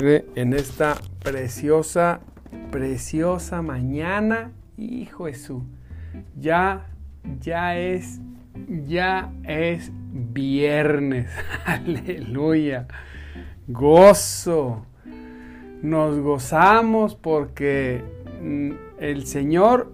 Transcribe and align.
en 0.00 0.52
esta 0.52 0.96
preciosa, 1.22 2.20
preciosa 2.70 3.62
mañana. 3.62 4.52
Hijo 4.76 5.26
Jesús, 5.26 5.64
ya, 6.38 6.86
ya 7.40 7.76
es, 7.76 8.20
ya 8.86 9.32
es 9.44 9.90
viernes. 10.12 11.28
Aleluya. 11.64 12.86
Gozo. 13.66 14.84
Nos 15.82 16.18
gozamos 16.18 17.16
porque 17.16 18.02
mm, 18.40 18.70
el 19.00 19.26
Señor 19.26 19.92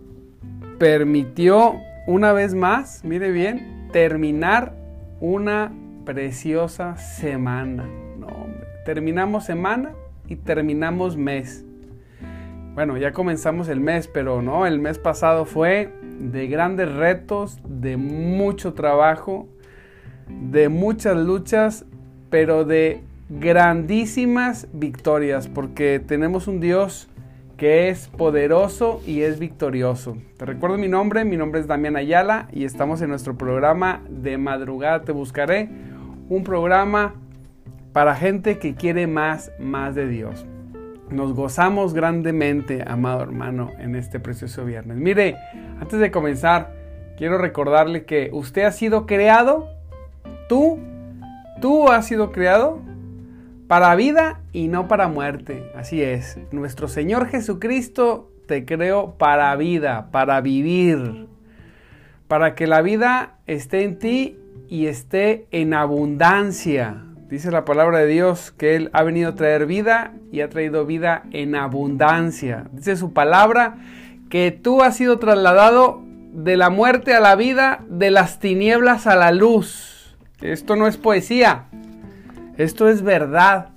permitió 0.79 1.77
una 2.07 2.33
vez 2.33 2.55
más, 2.55 3.05
mire 3.05 3.31
bien, 3.31 3.89
terminar 3.93 4.75
una 5.21 5.73
preciosa 6.05 6.97
semana. 6.97 8.04
Terminamos 8.85 9.45
semana 9.45 9.93
y 10.29 10.37
terminamos 10.37 11.17
mes. 11.17 11.65
Bueno, 12.75 12.97
ya 12.97 13.13
comenzamos 13.13 13.69
el 13.69 13.81
mes, 13.81 14.09
pero 14.09 14.43
no, 14.43 14.67
el 14.67 14.79
mes 14.79 14.99
pasado 14.99 15.45
fue 15.47 15.93
de 16.19 16.49
grandes 16.49 16.93
retos, 16.93 17.59
de 17.67 17.97
mucho 17.97 18.75
trabajo, 18.75 19.49
de 20.29 20.69
muchas 20.69 21.17
luchas, 21.17 21.87
pero 22.31 22.65
de 22.65 23.01
grandísimas 23.29 24.69
victorias, 24.73 25.49
porque 25.49 26.01
tenemos 26.05 26.47
un 26.47 26.61
Dios 26.61 27.09
que 27.57 27.89
es 27.89 28.09
poderoso 28.09 29.01
y 29.07 29.23
es 29.23 29.39
victorioso. 29.39 30.19
Te 30.37 30.45
recuerdo 30.45 30.77
mi 30.77 30.89
nombre, 30.89 31.25
mi 31.25 31.37
nombre 31.37 31.61
es 31.61 31.67
Damián 31.67 31.97
Ayala 31.97 32.49
y 32.53 32.65
estamos 32.65 33.01
en 33.01 33.09
nuestro 33.09 33.39
programa 33.39 34.03
de 34.11 34.37
madrugada 34.37 35.03
Te 35.03 35.13
Buscaré, 35.13 35.71
un 36.29 36.43
programa 36.43 37.15
para 37.95 38.17
gente 38.17 38.59
que 38.59 38.75
quiere 38.75 39.07
más, 39.07 39.53
más 39.61 39.95
de 39.95 40.09
Dios. 40.09 40.45
Nos 41.11 41.33
gozamos 41.33 41.95
grandemente, 41.95 42.83
amado 42.85 43.23
hermano, 43.23 43.71
en 43.79 43.95
este 43.95 44.19
precioso 44.19 44.65
viernes. 44.65 44.97
Mire, 44.97 45.37
antes 45.81 46.01
de 46.01 46.11
comenzar, 46.11 46.75
quiero 47.17 47.39
recordarle 47.39 48.05
que 48.05 48.31
usted 48.33 48.65
ha 48.65 48.73
sido 48.73 49.07
creado, 49.07 49.69
tú, 50.49 50.81
tú 51.61 51.89
has 51.89 52.07
sido 52.07 52.33
creado 52.33 52.81
para 53.69 53.95
vida 53.95 54.41
y 54.53 54.67
no 54.67 54.89
para 54.89 55.07
muerte. 55.07 55.71
Así 55.77 56.03
es, 56.03 56.37
nuestro 56.51 56.89
Señor 56.89 57.29
Jesucristo 57.29 58.29
te 58.47 58.65
creó 58.65 59.15
para 59.19 59.55
vida, 59.55 60.09
para 60.11 60.41
vivir, 60.41 61.29
para 62.27 62.57
que 62.57 62.67
la 62.67 62.83
vida 62.83 63.37
esté 63.47 63.85
en 63.85 64.01
ti 64.01 64.37
y 64.69 64.87
esté 64.87 65.47
en 65.53 65.75
abundancia. 65.75 67.05
Dice 67.35 67.51
la 67.51 67.65
palabra 67.65 67.99
de 67.99 68.07
Dios 68.07 68.53
que 68.53 68.77
Él 68.77 68.91
ha 68.93 69.03
venido 69.03 69.31
a 69.31 69.35
traer 69.35 69.67
vida 69.67 70.13
y 70.31 70.41
ha 70.41 70.49
traído 70.49 70.87
vida 70.87 71.25
en 71.33 71.57
abundancia. 71.57 72.69
Dice 72.71 72.95
su 72.95 73.13
palabra 73.13 73.75
que 74.31 74.53
tú 74.53 74.83
has 74.83 74.97
sido 74.97 75.19
trasladado 75.19 76.01
de 76.33 76.57
la 76.57 76.71
muerte 76.71 77.13
a 77.13 77.19
la 77.19 77.35
vida, 77.35 77.81
de 77.89 78.13
las 78.13 78.39
tinieblas 78.39 79.09
a 79.09 79.17
la 79.17 79.33
luz. 79.33 80.17
Esto 80.43 80.77
no 80.77 80.87
es 80.87 80.97
poesía, 80.97 81.65
esto 82.57 82.89
es 82.89 83.03
verdad. 83.03 83.71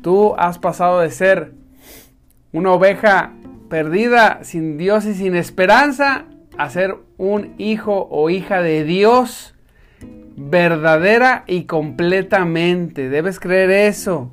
Tú 0.00 0.34
has 0.38 0.58
pasado 0.58 1.00
de 1.00 1.10
ser 1.10 1.52
una 2.50 2.72
oveja 2.72 3.34
perdida, 3.68 4.38
sin 4.40 4.78
Dios 4.78 5.04
y 5.04 5.12
sin 5.12 5.36
esperanza, 5.36 6.24
a 6.56 6.70
ser 6.70 6.96
un 7.18 7.56
hijo 7.58 8.08
o 8.10 8.30
hija 8.30 8.62
de 8.62 8.84
Dios 8.84 9.52
verdadera 10.36 11.44
y 11.46 11.64
completamente. 11.64 13.08
Debes 13.08 13.40
creer 13.40 13.70
eso. 13.70 14.32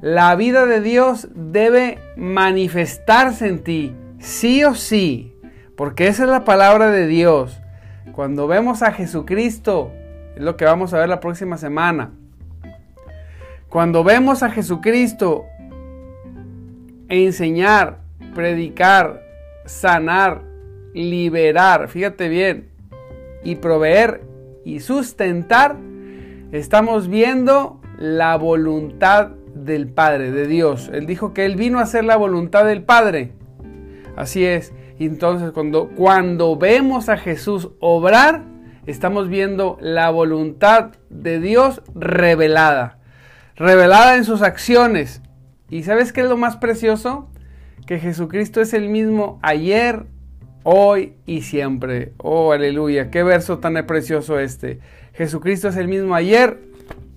La 0.00 0.34
vida 0.36 0.66
de 0.66 0.80
Dios 0.80 1.28
debe 1.34 1.98
manifestarse 2.16 3.48
en 3.48 3.64
ti, 3.64 3.94
sí 4.18 4.64
o 4.64 4.74
sí, 4.74 5.34
porque 5.76 6.06
esa 6.06 6.24
es 6.24 6.30
la 6.30 6.44
palabra 6.44 6.90
de 6.90 7.06
Dios. 7.06 7.60
Cuando 8.12 8.46
vemos 8.46 8.82
a 8.82 8.92
Jesucristo, 8.92 9.92
es 10.36 10.42
lo 10.42 10.56
que 10.56 10.64
vamos 10.64 10.94
a 10.94 10.98
ver 10.98 11.08
la 11.08 11.20
próxima 11.20 11.56
semana. 11.58 12.12
Cuando 13.68 14.04
vemos 14.04 14.42
a 14.42 14.50
Jesucristo 14.50 15.44
enseñar, 17.08 17.98
predicar, 18.34 19.22
sanar, 19.66 20.42
liberar, 20.94 21.88
fíjate 21.88 22.28
bien, 22.28 22.68
y 23.42 23.56
proveer 23.56 24.27
y 24.68 24.80
sustentar, 24.80 25.76
estamos 26.52 27.08
viendo 27.08 27.80
la 27.98 28.36
voluntad 28.36 29.28
del 29.54 29.88
Padre, 29.88 30.30
de 30.30 30.46
Dios. 30.46 30.90
Él 30.92 31.06
dijo 31.06 31.32
que 31.32 31.46
Él 31.46 31.56
vino 31.56 31.78
a 31.78 31.84
hacer 31.84 32.04
la 32.04 32.16
voluntad 32.16 32.66
del 32.66 32.82
Padre. 32.82 33.32
Así 34.14 34.44
es. 34.44 34.74
Entonces, 34.98 35.52
cuando, 35.52 35.88
cuando 35.96 36.56
vemos 36.56 37.08
a 37.08 37.16
Jesús 37.16 37.70
obrar, 37.80 38.44
estamos 38.84 39.30
viendo 39.30 39.78
la 39.80 40.10
voluntad 40.10 40.90
de 41.08 41.40
Dios 41.40 41.80
revelada. 41.94 42.98
Revelada 43.56 44.16
en 44.16 44.24
sus 44.24 44.42
acciones. 44.42 45.22
¿Y 45.70 45.84
sabes 45.84 46.12
qué 46.12 46.20
es 46.20 46.28
lo 46.28 46.36
más 46.36 46.58
precioso? 46.58 47.30
Que 47.86 47.98
Jesucristo 47.98 48.60
es 48.60 48.74
el 48.74 48.90
mismo 48.90 49.38
ayer, 49.40 50.04
hoy 50.70 51.14
y 51.24 51.40
siempre. 51.40 52.12
Oh, 52.18 52.52
aleluya, 52.52 53.10
qué 53.10 53.22
verso 53.22 53.58
tan 53.58 53.86
precioso 53.86 54.38
este. 54.38 54.80
Jesucristo 55.14 55.68
es 55.68 55.76
el 55.76 55.88
mismo 55.88 56.14
ayer, 56.14 56.58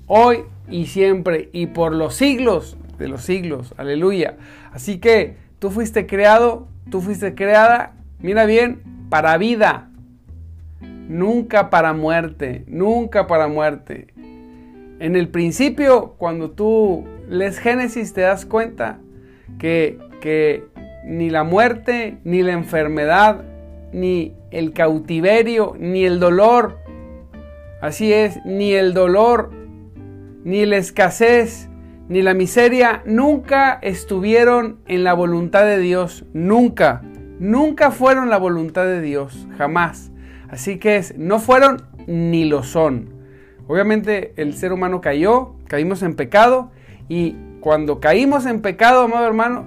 hoy 0.07 0.45
y 0.69 0.85
siempre 0.85 1.49
y 1.51 1.65
por 1.65 1.93
los 1.93 2.15
siglos 2.15 2.77
de 2.97 3.09
los 3.09 3.23
siglos. 3.23 3.73
Aleluya. 3.75 4.37
Así 4.71 4.99
que 4.99 5.35
tú 5.59 5.69
fuiste 5.69 6.07
creado, 6.07 6.69
tú 6.89 7.01
fuiste 7.01 7.35
creada, 7.35 7.93
mira 8.19 8.45
bien, 8.45 8.83
para 9.09 9.37
vida. 9.37 9.89
Nunca 10.79 11.69
para 11.69 11.91
muerte, 11.91 12.63
nunca 12.67 13.27
para 13.27 13.49
muerte. 13.49 14.13
En 14.99 15.17
el 15.17 15.27
principio, 15.27 16.15
cuando 16.17 16.51
tú 16.51 17.05
lees 17.27 17.59
Génesis, 17.59 18.13
te 18.13 18.21
das 18.21 18.45
cuenta 18.45 18.99
que, 19.59 19.99
que 20.21 20.70
ni 21.03 21.29
la 21.29 21.43
muerte, 21.43 22.17
ni 22.23 22.43
la 22.43 22.53
enfermedad, 22.53 23.43
ni 23.91 24.33
el 24.51 24.73
cautiverio, 24.73 25.75
ni 25.79 26.05
el 26.05 26.19
dolor. 26.19 26.79
Así 27.81 28.13
es, 28.13 28.39
ni 28.45 28.73
el 28.73 28.93
dolor, 28.93 29.51
ni 30.43 30.65
la 30.65 30.77
escasez, 30.77 31.69
ni 32.09 32.21
la 32.21 32.33
miseria 32.33 33.01
nunca 33.05 33.79
estuvieron 33.81 34.79
en 34.87 35.03
la 35.03 35.13
voluntad 35.13 35.65
de 35.65 35.79
Dios. 35.79 36.25
Nunca, 36.33 37.01
nunca 37.39 37.91
fueron 37.91 38.29
la 38.29 38.37
voluntad 38.37 38.85
de 38.85 39.01
Dios, 39.01 39.47
jamás. 39.57 40.11
Así 40.49 40.77
que 40.77 40.97
es, 40.97 41.17
no 41.17 41.39
fueron 41.39 41.83
ni 42.07 42.45
lo 42.45 42.63
son. 42.63 43.09
Obviamente 43.67 44.33
el 44.35 44.53
ser 44.53 44.73
humano 44.73 44.99
cayó, 44.99 45.55
caímos 45.67 46.03
en 46.03 46.15
pecado 46.15 46.71
y 47.07 47.35
cuando 47.61 48.01
caímos 48.01 48.45
en 48.45 48.61
pecado, 48.61 49.03
amado 49.03 49.25
hermano, 49.25 49.65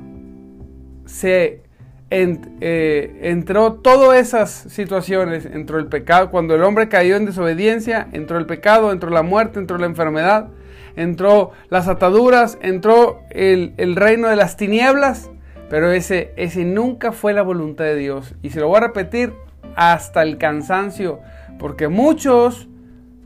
se 1.06 1.62
eh, 2.10 3.18
entró 3.22 3.74
todas 3.74 4.20
esas 4.20 4.50
situaciones, 4.50 5.46
entró 5.46 5.78
el 5.78 5.86
pecado, 5.86 6.30
cuando 6.30 6.54
el 6.54 6.62
hombre 6.62 6.88
cayó 6.88 7.16
en 7.16 7.24
desobediencia, 7.24 8.06
entró 8.12 8.38
el 8.38 8.46
pecado, 8.46 8.92
entró 8.92 9.10
la 9.10 9.22
muerte, 9.22 9.58
entró 9.58 9.78
la 9.78 9.86
enfermedad, 9.86 10.48
entró 10.94 11.50
las 11.70 11.88
ataduras, 11.88 12.56
entró 12.62 13.22
el, 13.30 13.96
reino 13.96 14.28
de 14.28 14.36
las 14.36 14.56
tinieblas, 14.56 15.28
pero 15.68 15.90
ese, 15.90 16.32
ese 16.36 16.64
nunca 16.64 17.10
fue 17.10 17.32
la 17.32 17.42
voluntad 17.42 17.84
de 17.84 17.96
Dios. 17.96 18.34
Y 18.42 18.50
se 18.50 18.60
lo 18.60 18.68
voy 18.68 18.76
a 18.76 18.86
repetir 18.86 19.32
hasta 19.74 20.22
el 20.22 20.38
cansancio, 20.38 21.18
porque 21.58 21.88
muchos 21.88 22.68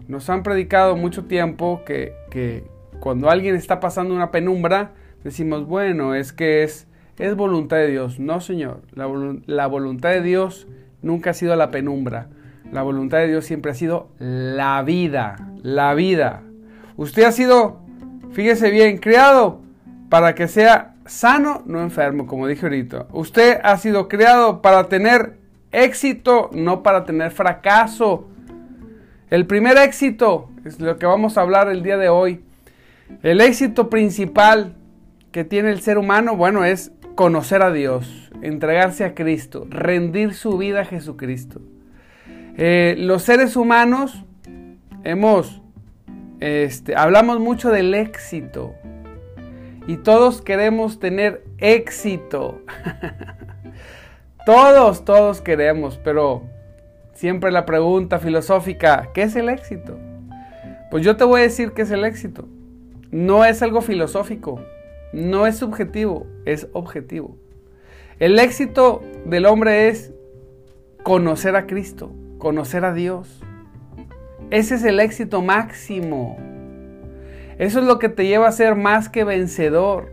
nos 0.06 0.30
han 0.30 0.42
predicado 0.42 0.96
mucho 0.96 1.26
tiempo 1.26 1.82
que, 1.84 2.14
que 2.30 2.64
cuando 3.00 3.28
alguien 3.28 3.54
está 3.54 3.80
pasando 3.80 4.14
una 4.14 4.30
penumbra, 4.30 4.92
decimos, 5.24 5.66
bueno, 5.66 6.14
es 6.14 6.32
que 6.32 6.62
es 6.62 6.87
es 7.18 7.34
voluntad 7.34 7.76
de 7.78 7.88
Dios. 7.88 8.18
No, 8.18 8.40
Señor. 8.40 8.82
La, 8.94 9.66
voluntad 9.66 10.10
de 10.10 10.22
Dios 10.22 10.66
nunca 11.02 11.30
ha 11.30 11.34
sido 11.34 11.54
la 11.56 11.70
penumbra. 11.70 12.28
La 12.72 12.82
voluntad 12.82 13.18
de 13.18 13.28
Dios 13.28 13.44
siempre 13.44 13.72
ha 13.72 13.74
sido 13.74 14.08
la 14.18 14.82
vida. 14.82 15.36
La 15.62 15.94
vida. 15.94 16.42
Usted 16.96 17.24
ha 17.24 17.32
sido, 17.32 17.80
fíjese 18.32 18.70
bien, 18.70 18.98
creado 18.98 19.60
para 20.08 20.34
que 20.34 20.48
sea 20.48 20.94
sano, 21.06 21.62
no 21.66 21.80
enfermo, 21.82 22.26
como 22.26 22.46
dije 22.46 22.66
ahorita. 22.66 23.06
Usted 23.12 23.58
ha 23.62 23.76
sido 23.78 24.08
creado 24.08 24.62
para 24.62 24.88
tener 24.88 25.38
éxito, 25.72 26.50
no 26.52 26.82
para 26.82 27.04
tener 27.04 27.30
fracaso. 27.30 28.28
El 29.30 29.46
primer 29.46 29.76
éxito 29.76 30.50
es 30.64 30.80
lo 30.80 30.96
que 30.98 31.06
vamos 31.06 31.36
a 31.36 31.42
hablar 31.42 31.68
el 31.68 31.82
día 31.82 31.96
de 31.96 32.08
hoy. 32.08 32.42
El 33.22 33.40
éxito 33.40 33.90
principal 33.90 34.74
que 35.32 35.44
tiene 35.44 35.70
el 35.70 35.80
ser 35.80 35.98
humano, 35.98 36.36
bueno, 36.36 36.64
es 36.64 36.92
conocer 37.18 37.62
a 37.62 37.72
Dios, 37.72 38.30
entregarse 38.42 39.04
a 39.04 39.16
Cristo, 39.16 39.66
rendir 39.68 40.34
su 40.34 40.56
vida 40.56 40.82
a 40.82 40.84
Jesucristo. 40.84 41.60
Eh, 42.56 42.94
los 42.96 43.24
seres 43.24 43.56
humanos 43.56 44.24
hemos, 45.02 45.60
este, 46.38 46.94
hablamos 46.94 47.40
mucho 47.40 47.72
del 47.72 47.92
éxito 47.94 48.72
y 49.88 49.96
todos 49.96 50.42
queremos 50.42 51.00
tener 51.00 51.42
éxito. 51.58 52.62
todos, 54.46 55.04
todos 55.04 55.40
queremos, 55.40 55.98
pero 56.04 56.44
siempre 57.14 57.50
la 57.50 57.66
pregunta 57.66 58.20
filosófica, 58.20 59.10
¿qué 59.12 59.22
es 59.22 59.34
el 59.34 59.48
éxito? 59.48 59.98
Pues 60.92 61.04
yo 61.04 61.16
te 61.16 61.24
voy 61.24 61.40
a 61.40 61.42
decir 61.42 61.72
qué 61.72 61.82
es 61.82 61.90
el 61.90 62.04
éxito. 62.04 62.46
No 63.10 63.44
es 63.44 63.60
algo 63.60 63.80
filosófico, 63.80 64.60
no 65.12 65.46
es 65.46 65.56
subjetivo, 65.56 66.26
es 66.44 66.68
objetivo. 66.72 67.36
El 68.18 68.38
éxito 68.38 69.02
del 69.24 69.46
hombre 69.46 69.88
es 69.88 70.12
conocer 71.02 71.56
a 71.56 71.66
Cristo, 71.66 72.10
conocer 72.38 72.84
a 72.84 72.92
Dios. 72.92 73.42
Ese 74.50 74.74
es 74.74 74.84
el 74.84 75.00
éxito 75.00 75.40
máximo. 75.42 76.36
Eso 77.58 77.80
es 77.80 77.84
lo 77.84 77.98
que 77.98 78.08
te 78.08 78.26
lleva 78.26 78.48
a 78.48 78.52
ser 78.52 78.74
más 78.74 79.08
que 79.08 79.24
vencedor. 79.24 80.12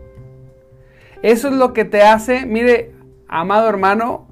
Eso 1.22 1.48
es 1.48 1.54
lo 1.54 1.72
que 1.72 1.84
te 1.84 2.02
hace, 2.02 2.46
mire, 2.46 2.92
amado 3.28 3.68
hermano, 3.68 4.28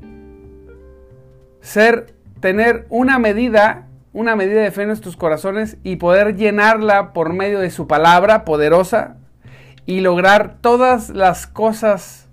ser, 1.61 2.15
tener 2.41 2.87
una 2.91 3.19
medida, 3.19 3.89
una 4.13 4.37
medida 4.37 4.63
de 4.63 4.71
fe 4.71 4.83
en 4.83 4.89
nuestros 4.89 5.17
corazones 5.17 5.79
y 5.83 5.97
poder 5.97 6.37
llenarla 6.37 7.13
por 7.13 7.33
medio 7.33 7.61
de 7.61 7.71
su 7.71 7.87
palabra 7.87 8.45
poderosa 8.45 9.17
y 9.87 10.01
lograr 10.01 10.57
todas 10.61 11.11
las 11.11 11.47
cosas 11.47 12.29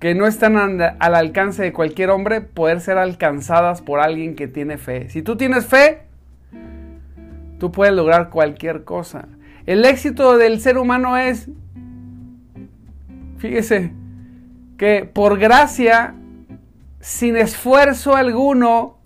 que 0.00 0.16
no 0.16 0.26
están 0.26 0.56
al 0.56 1.14
alcance 1.14 1.62
de 1.62 1.72
cualquier 1.72 2.10
hombre, 2.10 2.40
poder 2.40 2.80
ser 2.80 2.98
alcanzadas 2.98 3.82
por 3.82 4.00
alguien 4.00 4.34
que 4.34 4.48
tiene 4.48 4.76
fe. 4.76 5.08
Si 5.10 5.22
tú 5.22 5.36
tienes 5.36 5.64
fe, 5.64 6.02
tú 7.60 7.70
puedes 7.70 7.94
lograr 7.94 8.28
cualquier 8.28 8.82
cosa. 8.82 9.28
El 9.64 9.84
éxito 9.84 10.36
del 10.38 10.60
ser 10.60 10.76
humano 10.76 11.16
es, 11.16 11.48
fíjese, 13.38 13.92
que 14.76 15.04
por 15.04 15.38
gracia, 15.38 16.16
sin 16.98 17.36
esfuerzo 17.36 18.16
alguno, 18.16 18.98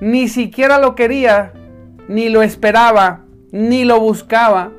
ni 0.00 0.26
siquiera 0.26 0.80
lo 0.80 0.96
quería, 0.96 1.52
ni 2.08 2.28
lo 2.30 2.42
esperaba, 2.42 3.20
ni 3.52 3.84
lo 3.84 4.00
buscaba, 4.00 4.72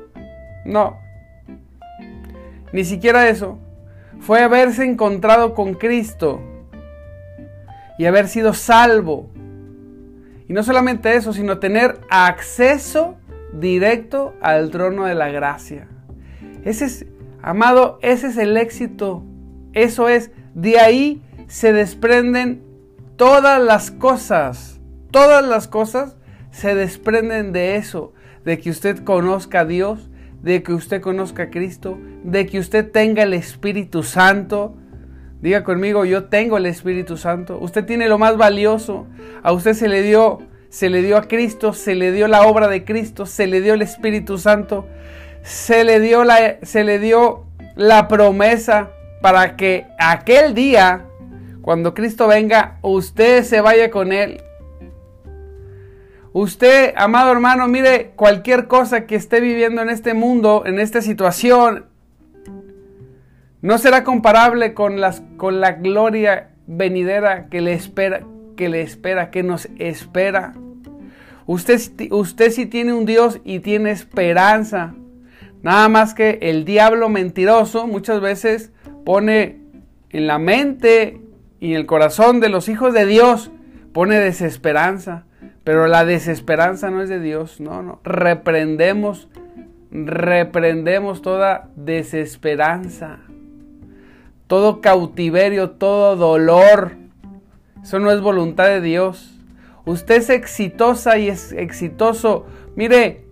no. 0.64 0.98
Ni 2.72 2.84
siquiera 2.84 3.28
eso. 3.28 3.58
Fue 4.20 4.42
haberse 4.42 4.84
encontrado 4.84 5.54
con 5.54 5.74
Cristo 5.74 6.40
y 7.98 8.06
haber 8.06 8.28
sido 8.28 8.54
salvo. 8.54 9.30
Y 10.48 10.52
no 10.52 10.62
solamente 10.62 11.14
eso, 11.14 11.32
sino 11.32 11.58
tener 11.58 12.00
acceso 12.10 13.16
directo 13.52 14.34
al 14.40 14.70
trono 14.70 15.04
de 15.04 15.14
la 15.14 15.28
gracia. 15.28 15.88
Ese 16.64 16.84
es, 16.86 17.06
amado, 17.42 17.98
ese 18.02 18.28
es 18.28 18.36
el 18.36 18.56
éxito. 18.56 19.24
Eso 19.72 20.08
es, 20.08 20.30
de 20.54 20.78
ahí 20.78 21.22
se 21.48 21.72
desprenden 21.72 22.62
todas 23.16 23.62
las 23.62 23.90
cosas. 23.90 24.80
Todas 25.10 25.44
las 25.44 25.68
cosas 25.68 26.16
se 26.50 26.74
desprenden 26.74 27.52
de 27.52 27.76
eso, 27.76 28.12
de 28.44 28.58
que 28.58 28.70
usted 28.70 29.04
conozca 29.04 29.60
a 29.60 29.64
Dios, 29.64 30.10
de 30.42 30.62
que 30.62 30.72
usted 30.72 31.00
conozca 31.00 31.44
a 31.44 31.50
Cristo, 31.50 31.98
de 32.24 32.46
que 32.46 32.58
usted 32.58 32.90
tenga 32.90 33.22
el 33.22 33.32
Espíritu 33.34 34.02
Santo. 34.02 34.76
Diga 35.40 35.64
conmigo, 35.64 36.04
yo 36.04 36.24
tengo 36.24 36.56
el 36.56 36.66
Espíritu 36.66 37.16
Santo. 37.16 37.58
Usted 37.60 37.84
tiene 37.84 38.08
lo 38.08 38.18
más 38.18 38.36
valioso. 38.36 39.06
A 39.42 39.52
usted 39.52 39.74
se 39.74 39.88
le 39.88 40.02
dio, 40.02 40.40
se 40.68 40.90
le 40.90 41.02
dio 41.02 41.16
a 41.16 41.22
Cristo, 41.22 41.72
se 41.72 41.94
le 41.94 42.12
dio 42.12 42.28
la 42.28 42.42
obra 42.42 42.68
de 42.68 42.84
Cristo, 42.84 43.26
se 43.26 43.46
le 43.46 43.60
dio 43.60 43.74
el 43.74 43.82
Espíritu 43.82 44.38
Santo, 44.38 44.86
se 45.42 45.84
le 45.84 46.00
dio 46.00 46.24
la, 46.24 46.58
se 46.62 46.84
le 46.84 46.98
dio 46.98 47.46
la 47.76 48.08
promesa 48.08 48.90
para 49.20 49.56
que 49.56 49.86
aquel 49.98 50.54
día, 50.54 51.06
cuando 51.60 51.94
Cristo 51.94 52.26
venga, 52.26 52.78
usted 52.82 53.44
se 53.44 53.60
vaya 53.60 53.90
con 53.90 54.12
él. 54.12 54.42
Usted, 56.34 56.94
amado 56.96 57.30
hermano, 57.30 57.68
mire 57.68 58.12
cualquier 58.16 58.66
cosa 58.66 59.06
que 59.06 59.16
esté 59.16 59.40
viviendo 59.40 59.82
en 59.82 59.90
este 59.90 60.14
mundo, 60.14 60.62
en 60.64 60.78
esta 60.78 61.02
situación, 61.02 61.86
no 63.60 63.76
será 63.78 64.02
comparable 64.02 64.72
con, 64.72 65.00
las, 65.00 65.22
con 65.36 65.60
la 65.60 65.72
gloria 65.72 66.50
venidera 66.66 67.48
que 67.48 67.60
le 67.60 67.74
espera, 67.74 68.22
que 68.56 68.70
le 68.70 68.80
espera, 68.80 69.30
que 69.30 69.42
nos 69.42 69.68
espera. 69.78 70.54
Usted, 71.46 71.80
usted 72.10 72.50
sí 72.50 72.64
tiene 72.64 72.94
un 72.94 73.04
Dios 73.04 73.40
y 73.44 73.60
tiene 73.60 73.90
esperanza. 73.90 74.94
Nada 75.62 75.88
más 75.88 76.14
que 76.14 76.38
el 76.42 76.64
diablo 76.64 77.10
mentiroso 77.10 77.86
muchas 77.86 78.20
veces 78.20 78.72
pone 79.04 79.60
en 80.10 80.26
la 80.26 80.38
mente 80.38 81.20
y 81.60 81.72
en 81.72 81.76
el 81.76 81.86
corazón 81.86 82.40
de 82.40 82.48
los 82.48 82.68
hijos 82.68 82.94
de 82.94 83.06
Dios, 83.06 83.50
pone 83.92 84.18
desesperanza. 84.18 85.26
Pero 85.64 85.86
la 85.86 86.04
desesperanza 86.04 86.90
no 86.90 87.02
es 87.02 87.08
de 87.08 87.20
Dios, 87.20 87.60
no, 87.60 87.82
no. 87.82 88.00
Reprendemos, 88.02 89.28
reprendemos 89.90 91.22
toda 91.22 91.68
desesperanza, 91.76 93.18
todo 94.46 94.80
cautiverio, 94.80 95.70
todo 95.70 96.16
dolor. 96.16 96.92
Eso 97.82 97.98
no 98.00 98.10
es 98.10 98.20
voluntad 98.20 98.66
de 98.66 98.80
Dios. 98.80 99.38
Usted 99.84 100.16
es 100.16 100.30
exitosa 100.30 101.18
y 101.18 101.28
es 101.28 101.52
exitoso. 101.52 102.46
Mire, 102.76 103.24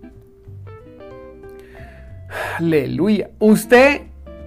aleluya. 2.57 3.29
Usted 3.39 4.03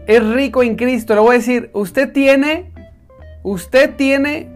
es 0.06 0.26
rico 0.26 0.62
en 0.62 0.76
Cristo. 0.76 1.14
Le 1.14 1.20
voy 1.20 1.36
a 1.36 1.38
decir, 1.38 1.70
usted 1.72 2.12
tiene, 2.12 2.72
usted 3.42 3.94
tiene 3.94 4.53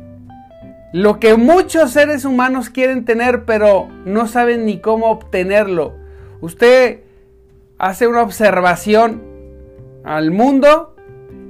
lo 0.93 1.21
que 1.21 1.37
muchos 1.37 1.91
seres 1.91 2.25
humanos 2.25 2.71
quieren 2.71 3.05
tener, 3.05 3.45
pero 3.45 3.89
no 4.05 4.27
saben 4.27 4.65
ni 4.65 4.81
cómo 4.81 5.11
obtenerlo. 5.11 5.95
Usted 6.41 7.01
hace 7.79 8.07
una 8.07 8.23
observación 8.23 9.23
al 10.05 10.31
mundo 10.31 10.95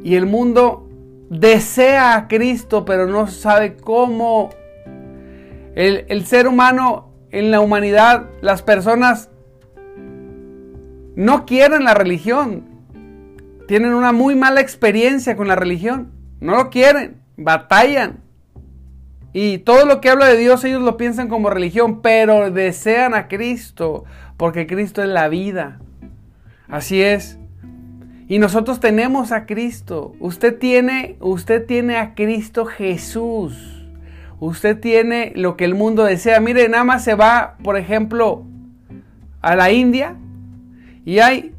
y 0.02 0.16
el 0.16 0.26
mundo 0.26 0.88
desea 1.30 2.16
a 2.16 2.28
Cristo, 2.28 2.85
pero 2.85 3.07
no 3.07 3.26
sabe 3.26 3.76
cómo. 3.76 4.50
El, 5.75 6.26
ser 6.26 6.49
humano 6.49 7.12
en 7.30 7.52
la 7.52 7.61
humanidad, 7.61 8.30
las 8.40 8.62
personas 8.62 9.30
no 11.14 11.47
quieren 11.47 11.85
la 11.85 11.95
religión. 11.95 12.64
Tienen 13.68 13.95
una 13.95 14.12
muy 14.12 14.35
mala 14.35 14.61
experiencia 14.61 15.37
con 15.37 15.47
la 15.47 15.54
religión. 15.54 16.11
No 16.40 16.57
lo 16.57 16.71
quieren. 16.71 17.21
Batallan. 17.37 18.25
Y 19.40 19.59
todo 19.59 19.87
lo 19.87 20.00
que 20.00 20.11
habla 20.11 20.26
de 20.26 20.37
Dios 20.37 20.64
ellos 20.64 20.83
lo 20.83 20.97
piensan 20.97 21.28
como 21.28 21.49
religión, 21.49 22.02
pero 22.02 22.50
desean 22.50 23.14
a 23.14 23.28
Cristo, 23.28 24.04
porque 24.37 24.66
Cristo 24.66 25.00
es 25.00 25.09
la 25.09 25.28
vida. 25.28 25.78
Así 26.66 27.02
es. 27.02 27.38
Y 28.26 28.40
nosotros 28.40 28.80
tenemos 28.80 29.30
a 29.30 29.47
Cristo. 29.47 30.16
Usted 30.18 30.59
tiene, 30.59 31.18
usted 31.21 31.64
tiene 31.64 31.99
a 31.99 32.16
Cristo 32.16 32.66
Jesús. 32.66 33.87
Usted 34.40 34.80
tiene 34.80 35.33
lo 35.37 35.57
que 35.57 35.66
el 35.66 35.76
mundo 35.76 36.02
desea. 36.02 36.40
Mire, 36.40 36.68
nada 36.68 36.83
más 36.83 37.04
se 37.04 37.14
va, 37.14 37.59
por 37.62 37.76
ejemplo, 37.76 38.42
a 39.40 39.54
la 39.54 39.71
India 39.71 40.16
y 41.04 41.21
hay 41.21 41.54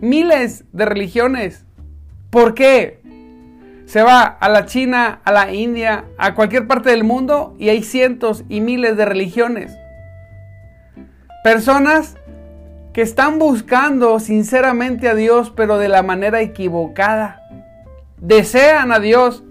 miles 0.00 0.66
de 0.72 0.84
religiones. 0.84 1.66
¿Por 2.30 2.54
qué? 2.54 3.01
Se 3.92 4.02
va 4.02 4.22
a 4.22 4.48
la 4.48 4.64
China, 4.64 5.20
a 5.22 5.32
la 5.32 5.52
India, 5.52 6.06
a 6.16 6.34
cualquier 6.34 6.66
parte 6.66 6.88
del 6.88 7.04
mundo 7.04 7.54
y 7.58 7.68
hay 7.68 7.82
cientos 7.82 8.42
y 8.48 8.62
miles 8.62 8.96
de 8.96 9.04
religiones. 9.04 9.76
Personas 11.44 12.16
que 12.94 13.02
están 13.02 13.38
buscando 13.38 14.18
sinceramente 14.18 15.10
a 15.10 15.14
Dios, 15.14 15.52
pero 15.54 15.76
de 15.76 15.90
la 15.90 16.02
manera 16.02 16.40
equivocada. 16.40 17.42
Desean 18.16 18.92
a 18.92 18.98
Dios, 18.98 19.44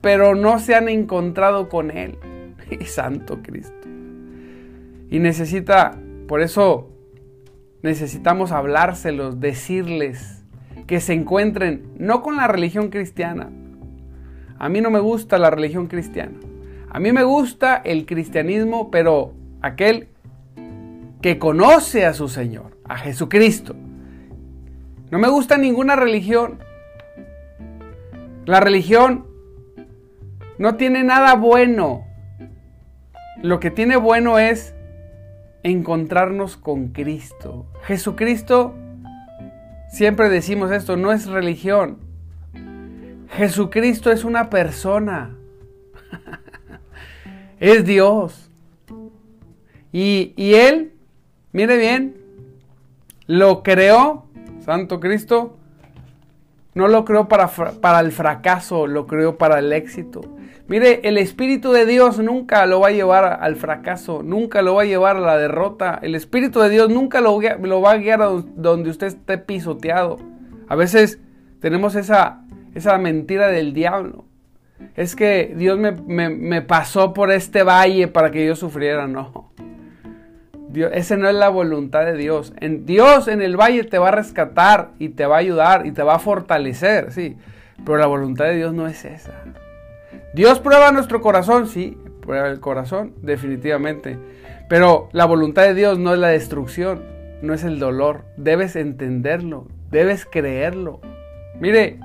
pero 0.00 0.36
no 0.36 0.60
se 0.60 0.76
han 0.76 0.88
encontrado 0.88 1.68
con 1.68 1.90
Él. 1.90 2.18
Santo 2.86 3.42
Cristo. 3.42 3.88
Y 5.10 5.18
necesita, 5.18 5.98
por 6.28 6.40
eso 6.40 6.88
necesitamos 7.82 8.52
hablárselos, 8.52 9.40
decirles 9.40 10.44
que 10.86 11.00
se 11.00 11.14
encuentren 11.14 11.90
no 11.98 12.22
con 12.22 12.36
la 12.36 12.46
religión 12.46 12.88
cristiana. 12.88 13.50
A 14.62 14.68
mí 14.68 14.80
no 14.80 14.92
me 14.92 15.00
gusta 15.00 15.38
la 15.38 15.50
religión 15.50 15.88
cristiana. 15.88 16.38
A 16.88 17.00
mí 17.00 17.10
me 17.10 17.24
gusta 17.24 17.82
el 17.84 18.06
cristianismo, 18.06 18.92
pero 18.92 19.34
aquel 19.60 20.06
que 21.20 21.36
conoce 21.40 22.06
a 22.06 22.14
su 22.14 22.28
Señor, 22.28 22.78
a 22.84 22.96
Jesucristo. 22.96 23.74
No 25.10 25.18
me 25.18 25.26
gusta 25.26 25.58
ninguna 25.58 25.96
religión. 25.96 26.60
La 28.44 28.60
religión 28.60 29.26
no 30.58 30.76
tiene 30.76 31.02
nada 31.02 31.34
bueno. 31.34 32.04
Lo 33.42 33.58
que 33.58 33.72
tiene 33.72 33.96
bueno 33.96 34.38
es 34.38 34.76
encontrarnos 35.64 36.56
con 36.56 36.90
Cristo. 36.90 37.66
Jesucristo, 37.82 38.76
siempre 39.88 40.28
decimos 40.28 40.70
esto, 40.70 40.96
no 40.96 41.10
es 41.10 41.26
religión. 41.26 42.11
Jesucristo 43.32 44.10
es 44.10 44.24
una 44.24 44.50
persona. 44.50 45.36
es 47.60 47.84
Dios. 47.84 48.50
Y, 49.92 50.32
y, 50.36 50.54
Él, 50.54 50.92
mire 51.52 51.76
bien, 51.76 52.16
lo 53.26 53.62
creó, 53.62 54.26
Santo 54.64 55.00
Cristo, 55.00 55.56
no 56.74 56.88
lo 56.88 57.04
creó 57.04 57.28
para, 57.28 57.48
para 57.48 58.00
el 58.00 58.12
fracaso, 58.12 58.86
lo 58.86 59.06
creó 59.06 59.36
para 59.36 59.58
el 59.58 59.72
éxito. 59.72 60.22
Mire, 60.68 61.00
el 61.04 61.18
Espíritu 61.18 61.72
de 61.72 61.84
Dios 61.84 62.18
nunca 62.18 62.64
lo 62.66 62.80
va 62.80 62.88
a 62.88 62.92
llevar 62.92 63.40
al 63.42 63.56
fracaso, 63.56 64.22
nunca 64.22 64.62
lo 64.62 64.76
va 64.76 64.82
a 64.82 64.86
llevar 64.86 65.16
a 65.16 65.20
la 65.20 65.36
derrota. 65.36 65.98
El 66.00 66.14
Espíritu 66.14 66.60
de 66.60 66.70
Dios 66.70 66.88
nunca 66.88 67.20
lo, 67.20 67.38
lo 67.40 67.80
va 67.80 67.92
a 67.92 67.96
guiar 67.96 68.22
a 68.22 68.26
donde 68.26 68.88
usted 68.88 69.08
esté 69.08 69.36
pisoteado. 69.36 70.18
A 70.68 70.76
veces 70.76 71.18
tenemos 71.60 71.94
esa, 71.94 72.41
esa 72.74 72.98
mentira 72.98 73.48
del 73.48 73.72
diablo. 73.72 74.24
Es 74.96 75.14
que 75.14 75.54
Dios 75.56 75.78
me, 75.78 75.92
me, 76.28 76.62
pasó 76.62 77.12
por 77.12 77.30
este 77.30 77.62
valle 77.62 78.08
para 78.08 78.30
que 78.30 78.46
yo 78.46 78.56
sufriera. 78.56 79.06
No. 79.06 79.52
Dios, 80.68 80.90
esa 80.94 81.16
no 81.16 81.28
es 81.28 81.34
la 81.34 81.48
voluntad 81.48 82.04
de 82.04 82.16
Dios. 82.16 82.52
En 82.60 82.84
Dios 82.86 83.28
en 83.28 83.42
el 83.42 83.56
valle 83.56 83.84
te 83.84 83.98
va 83.98 84.08
a 84.08 84.12
rescatar 84.12 84.90
y 84.98 85.10
te 85.10 85.26
va 85.26 85.36
a 85.36 85.40
ayudar 85.40 85.86
y 85.86 85.92
te 85.92 86.02
va 86.02 86.16
a 86.16 86.18
fortalecer, 86.18 87.12
sí. 87.12 87.36
Pero 87.84 87.98
la 87.98 88.06
voluntad 88.06 88.46
de 88.46 88.56
Dios 88.56 88.72
no 88.72 88.86
es 88.86 89.04
esa. 89.04 89.32
Dios 90.34 90.60
prueba 90.60 90.92
nuestro 90.92 91.20
corazón, 91.20 91.68
sí, 91.68 91.98
prueba 92.20 92.48
el 92.48 92.60
corazón, 92.60 93.14
definitivamente. 93.22 94.18
Pero 94.68 95.10
la 95.12 95.26
voluntad 95.26 95.64
de 95.64 95.74
Dios 95.74 95.98
no 95.98 96.14
es 96.14 96.18
la 96.18 96.28
destrucción, 96.28 97.02
no 97.42 97.52
es 97.52 97.64
el 97.64 97.78
dolor. 97.78 98.24
Debes 98.36 98.76
entenderlo, 98.76 99.68
debes 99.90 100.24
creerlo. 100.24 101.00
Mire, 101.60 101.98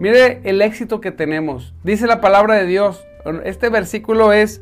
mire 0.00 0.40
el 0.44 0.62
éxito 0.62 1.00
que 1.00 1.12
tenemos. 1.12 1.74
Dice 1.84 2.06
la 2.06 2.20
palabra 2.20 2.54
de 2.54 2.66
Dios. 2.66 3.04
Este 3.44 3.68
versículo 3.68 4.32
es, 4.32 4.60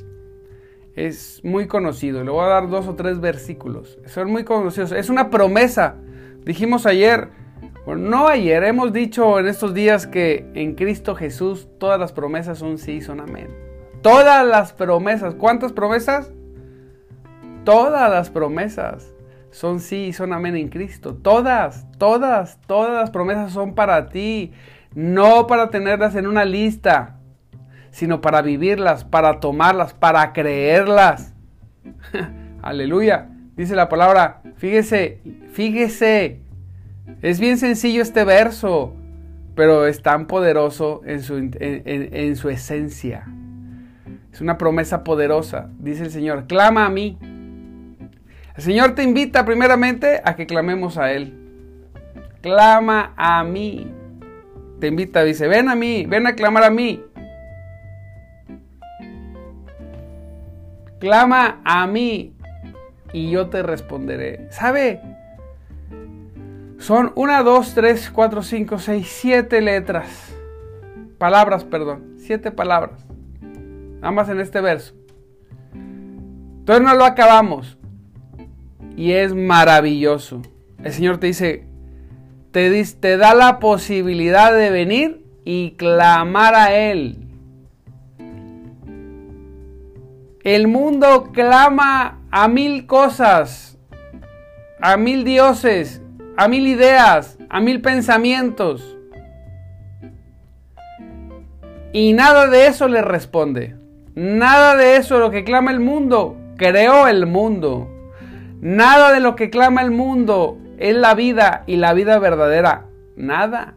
es 0.94 1.40
muy 1.44 1.66
conocido. 1.66 2.24
Le 2.24 2.30
voy 2.30 2.44
a 2.44 2.48
dar 2.48 2.68
dos 2.68 2.86
o 2.88 2.94
tres 2.94 3.20
versículos. 3.20 3.98
Son 4.06 4.30
muy 4.30 4.44
conocidos. 4.44 4.92
Es 4.92 5.08
una 5.10 5.30
promesa. 5.30 5.96
Dijimos 6.44 6.86
ayer, 6.86 7.28
no 7.94 8.26
ayer, 8.26 8.64
hemos 8.64 8.92
dicho 8.92 9.38
en 9.38 9.46
estos 9.46 9.72
días 9.72 10.08
que 10.08 10.50
en 10.54 10.74
Cristo 10.74 11.14
Jesús 11.14 11.68
todas 11.78 12.00
las 12.00 12.12
promesas 12.12 12.58
son 12.58 12.78
sí, 12.78 13.00
son 13.00 13.20
amén. 13.20 13.48
Todas 14.02 14.44
las 14.46 14.72
promesas, 14.72 15.36
¿cuántas 15.36 15.72
promesas? 15.72 16.32
Todas 17.64 18.10
las 18.10 18.30
promesas 18.30 19.12
son 19.50 19.80
sí, 19.80 20.12
son 20.12 20.32
amén 20.32 20.56
en 20.56 20.68
Cristo. 20.68 21.14
Todas, 21.14 21.86
todas, 21.98 22.60
todas 22.66 22.92
las 22.92 23.10
promesas 23.10 23.52
son 23.52 23.74
para 23.74 24.08
ti, 24.08 24.52
no 24.96 25.46
para 25.46 25.70
tenerlas 25.70 26.16
en 26.16 26.26
una 26.26 26.44
lista, 26.44 27.20
sino 27.92 28.20
para 28.20 28.42
vivirlas, 28.42 29.04
para 29.04 29.38
tomarlas, 29.38 29.94
para 29.94 30.32
creerlas. 30.32 31.32
Aleluya. 32.62 33.28
Dice 33.54 33.76
la 33.76 33.88
palabra, 33.88 34.42
fíjese, 34.56 35.20
fíjese 35.52 36.40
es 37.22 37.40
bien 37.40 37.56
sencillo 37.56 38.02
este 38.02 38.24
verso, 38.24 38.94
pero 39.54 39.86
es 39.86 40.02
tan 40.02 40.26
poderoso 40.26 41.02
en 41.06 41.22
su, 41.22 41.36
en, 41.36 42.36
su 42.36 42.48
esencia. 42.50 43.26
Es 44.32 44.40
una 44.40 44.58
promesa 44.58 45.02
poderosa. 45.04 45.70
Dice 45.78 46.04
el 46.04 46.10
Señor, 46.10 46.46
clama 46.46 46.86
a 46.86 46.90
mí. 46.90 47.18
El 48.56 48.62
Señor 48.62 48.94
te 48.94 49.02
invita 49.02 49.44
primeramente 49.44 50.20
a 50.24 50.34
que 50.36 50.46
clamemos 50.46 50.98
a 50.98 51.12
Él. 51.12 51.34
Clama 52.42 53.14
a 53.16 53.44
mí. 53.44 53.90
Te 54.80 54.88
invita, 54.88 55.24
dice, 55.24 55.48
ven 55.48 55.68
a 55.68 55.74
mí, 55.74 56.06
ven 56.06 56.26
a 56.26 56.34
clamar 56.34 56.64
a 56.64 56.70
mí. 56.70 57.02
Clama 60.98 61.60
a 61.64 61.86
mí 61.86 62.34
y 63.12 63.30
yo 63.30 63.48
te 63.48 63.62
responderé. 63.62 64.48
¿Sabe? 64.50 65.00
Son 66.78 67.12
una, 67.16 67.42
dos, 67.42 67.74
tres, 67.74 68.10
cuatro, 68.10 68.42
cinco, 68.42 68.78
seis, 68.78 69.08
siete 69.08 69.60
letras. 69.60 70.34
Palabras, 71.18 71.64
perdón. 71.64 72.16
Siete 72.18 72.50
palabras. 72.50 73.06
Ambas 74.02 74.28
en 74.28 74.40
este 74.40 74.60
verso. 74.60 74.94
Entonces 75.72 76.84
no 76.84 76.94
lo 76.94 77.04
acabamos. 77.04 77.78
Y 78.96 79.12
es 79.12 79.34
maravilloso. 79.34 80.42
El 80.82 80.92
Señor 80.92 81.18
te 81.18 81.28
dice, 81.28 81.65
te, 83.00 83.18
da 83.18 83.34
la 83.34 83.58
posibilidad 83.58 84.50
de 84.50 84.70
venir 84.70 85.22
y 85.44 85.72
clamar 85.72 86.54
a 86.54 86.74
Él. 86.74 87.18
El 90.42 90.66
mundo 90.66 91.32
clama 91.34 92.22
a 92.30 92.48
mil 92.48 92.86
cosas, 92.86 93.78
a 94.80 94.96
mil 94.96 95.22
dioses, 95.24 96.00
a 96.38 96.48
mil 96.48 96.66
ideas, 96.66 97.36
a 97.50 97.60
mil 97.60 97.82
pensamientos. 97.82 98.96
Y 101.92 102.14
nada 102.14 102.46
de 102.46 102.68
eso 102.68 102.88
le 102.88 103.02
responde. 103.02 103.76
Nada 104.14 104.76
de 104.76 104.96
eso 104.96 105.18
lo 105.18 105.30
que 105.30 105.44
clama 105.44 105.72
el 105.72 105.80
mundo. 105.80 106.38
Creó 106.56 107.06
el 107.06 107.26
mundo. 107.26 107.90
Nada 108.62 109.12
de 109.12 109.20
lo 109.20 109.36
que 109.36 109.50
clama 109.50 109.82
el 109.82 109.90
mundo 109.90 110.56
es 110.78 110.96
la 110.96 111.14
vida 111.14 111.64
y 111.66 111.76
la 111.76 111.92
vida 111.92 112.18
verdadera. 112.18 112.86
Nada. 113.16 113.74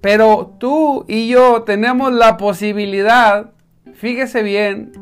Pero 0.00 0.54
tú 0.58 1.04
y 1.08 1.28
yo 1.28 1.62
tenemos 1.62 2.12
la 2.12 2.36
posibilidad, 2.36 3.52
fíjese 3.94 4.42
bien, 4.42 4.92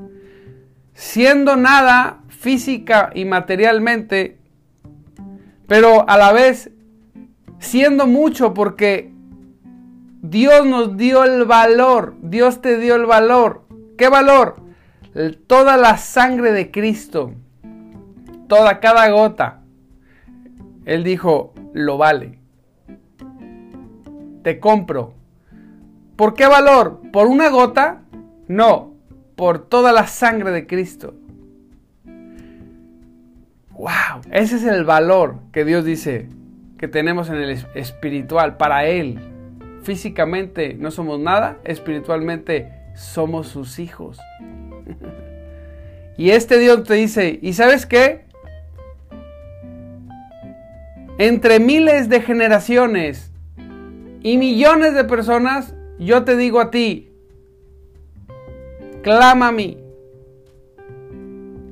siendo 0.95 1.57
nada 1.57 2.21
física 2.29 3.11
y 3.15 3.25
materialmente, 3.25 4.39
pero 5.67 6.09
a 6.09 6.17
la 6.17 6.33
vez 6.33 6.71
siendo 7.59 8.07
mucho 8.07 8.55
porque 8.55 9.13
Dios 10.21 10.67
nos 10.67 10.97
dio 10.97 11.25
el 11.25 11.47
valor, 11.47 12.15
Dios 12.23 12.61
te 12.61 12.79
dio 12.79 12.95
el 12.95 13.07
valor. 13.07 13.65
¿Qué 13.99 14.09
valor? 14.09 14.57
Toda 15.47 15.77
la 15.77 15.97
sangre 15.97 16.53
de 16.53 16.71
Cristo, 16.71 17.33
toda, 18.49 18.79
cada 18.81 19.09
gota. 19.11 19.62
Él 20.85 21.05
dijo, 21.05 21.55
lo 21.73 21.99
vale. 21.99 22.39
Te 24.43 24.59
compro. 24.59 25.15
¿Por 26.17 26.35
qué 26.35 26.47
valor? 26.47 27.01
¿Por 27.13 27.27
una 27.27 27.49
gota? 27.49 28.03
No, 28.49 28.95
por 29.37 29.67
toda 29.67 29.93
la 29.93 30.07
sangre 30.07 30.51
de 30.51 30.67
Cristo. 30.67 31.15
¡Wow! 33.71 34.23
Ese 34.31 34.57
es 34.57 34.65
el 34.65 34.85
valor 34.85 35.39
que 35.53 35.65
Dios 35.65 35.85
dice 35.85 36.29
que 36.79 36.89
tenemos 36.89 37.31
en 37.31 37.37
el 37.37 37.65
espiritual 37.75 38.57
para 38.57 38.87
Él. 38.87 39.19
Físicamente 39.83 40.75
no 40.75 40.91
somos 40.91 41.19
nada, 41.19 41.59
espiritualmente 41.65 42.73
somos 42.95 43.49
sus 43.49 43.79
hijos. 43.79 44.19
y 46.17 46.31
este 46.31 46.59
Dios 46.59 46.85
te 46.85 46.95
dice, 46.95 47.39
¿y 47.41 47.53
sabes 47.55 47.87
qué? 47.87 48.25
Entre 51.19 51.61
miles 51.61 52.09
de 52.09 52.21
generaciones 52.21 53.31
y 54.23 54.39
millones 54.39 54.95
de 54.95 55.05
personas, 55.05 55.75
yo 55.99 56.25
te 56.25 56.37
digo 56.37 56.61
a 56.61 56.71
ti, 56.71 57.13
clama 59.03 59.49
a 59.49 59.53
mí, 59.53 59.79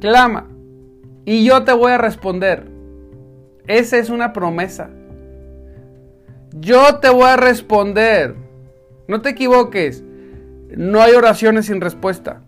clama 0.00 0.48
y 1.24 1.44
yo 1.44 1.64
te 1.64 1.72
voy 1.72 1.92
a 1.92 1.98
responder. 1.98 2.66
Esa 3.66 3.98
es 3.98 4.10
una 4.10 4.32
promesa. 4.32 4.90
Yo 6.52 6.98
te 6.98 7.08
voy 7.08 7.28
a 7.28 7.36
responder. 7.36 8.34
No 9.06 9.22
te 9.22 9.30
equivoques. 9.30 10.02
No 10.76 11.00
hay 11.00 11.12
oraciones 11.12 11.66
sin 11.66 11.80
respuesta. 11.80 12.42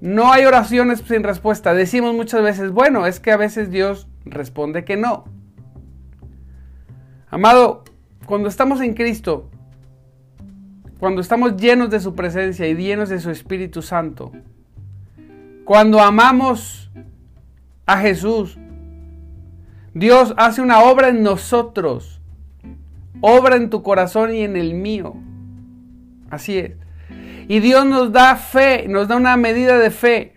No 0.00 0.30
hay 0.32 0.44
oraciones 0.44 1.00
sin 1.00 1.22
respuesta. 1.22 1.72
Decimos 1.72 2.14
muchas 2.14 2.42
veces, 2.42 2.70
bueno, 2.70 3.06
es 3.06 3.20
que 3.20 3.32
a 3.32 3.36
veces 3.36 3.70
Dios 3.70 4.06
responde 4.26 4.84
que 4.84 4.96
no. 4.96 5.24
Amado, 7.30 7.84
cuando 8.26 8.48
estamos 8.48 8.80
en 8.80 8.94
Cristo, 8.94 9.48
cuando 10.98 11.20
estamos 11.20 11.56
llenos 11.56 11.90
de 11.90 12.00
su 12.00 12.14
presencia 12.14 12.66
y 12.68 12.74
llenos 12.74 13.08
de 13.08 13.20
su 13.20 13.30
Espíritu 13.30 13.82
Santo, 13.82 14.32
cuando 15.64 16.00
amamos 16.00 16.90
a 17.86 17.98
Jesús, 17.98 18.58
Dios 19.94 20.34
hace 20.36 20.60
una 20.60 20.80
obra 20.80 21.08
en 21.08 21.22
nosotros, 21.22 22.20
obra 23.20 23.56
en 23.56 23.70
tu 23.70 23.82
corazón 23.82 24.34
y 24.34 24.42
en 24.42 24.56
el 24.56 24.74
mío. 24.74 25.16
Así 26.30 26.58
es. 26.58 26.72
Y 27.48 27.60
Dios 27.60 27.86
nos 27.86 28.12
da 28.12 28.36
fe, 28.36 28.88
nos 28.88 29.08
da 29.08 29.16
una 29.16 29.36
medida 29.36 29.78
de 29.78 29.90
fe 29.90 30.34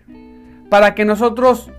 para 0.69 0.95
que 0.95 1.05
nosotros, 1.05 1.71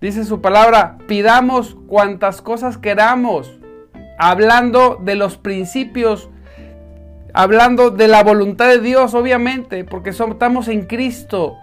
dice 0.00 0.24
su 0.24 0.40
palabra, 0.40 0.98
pidamos 1.06 1.76
cuantas 1.86 2.42
cosas 2.42 2.78
queramos, 2.78 3.58
hablando 4.18 4.98
de 5.02 5.14
los 5.14 5.36
principios, 5.36 6.28
hablando 7.32 7.90
de 7.90 8.08
la 8.08 8.22
voluntad 8.22 8.68
de 8.68 8.80
Dios, 8.80 9.14
obviamente, 9.14 9.84
porque 9.84 10.10
estamos 10.10 10.68
en 10.68 10.86
Cristo. 10.86 11.56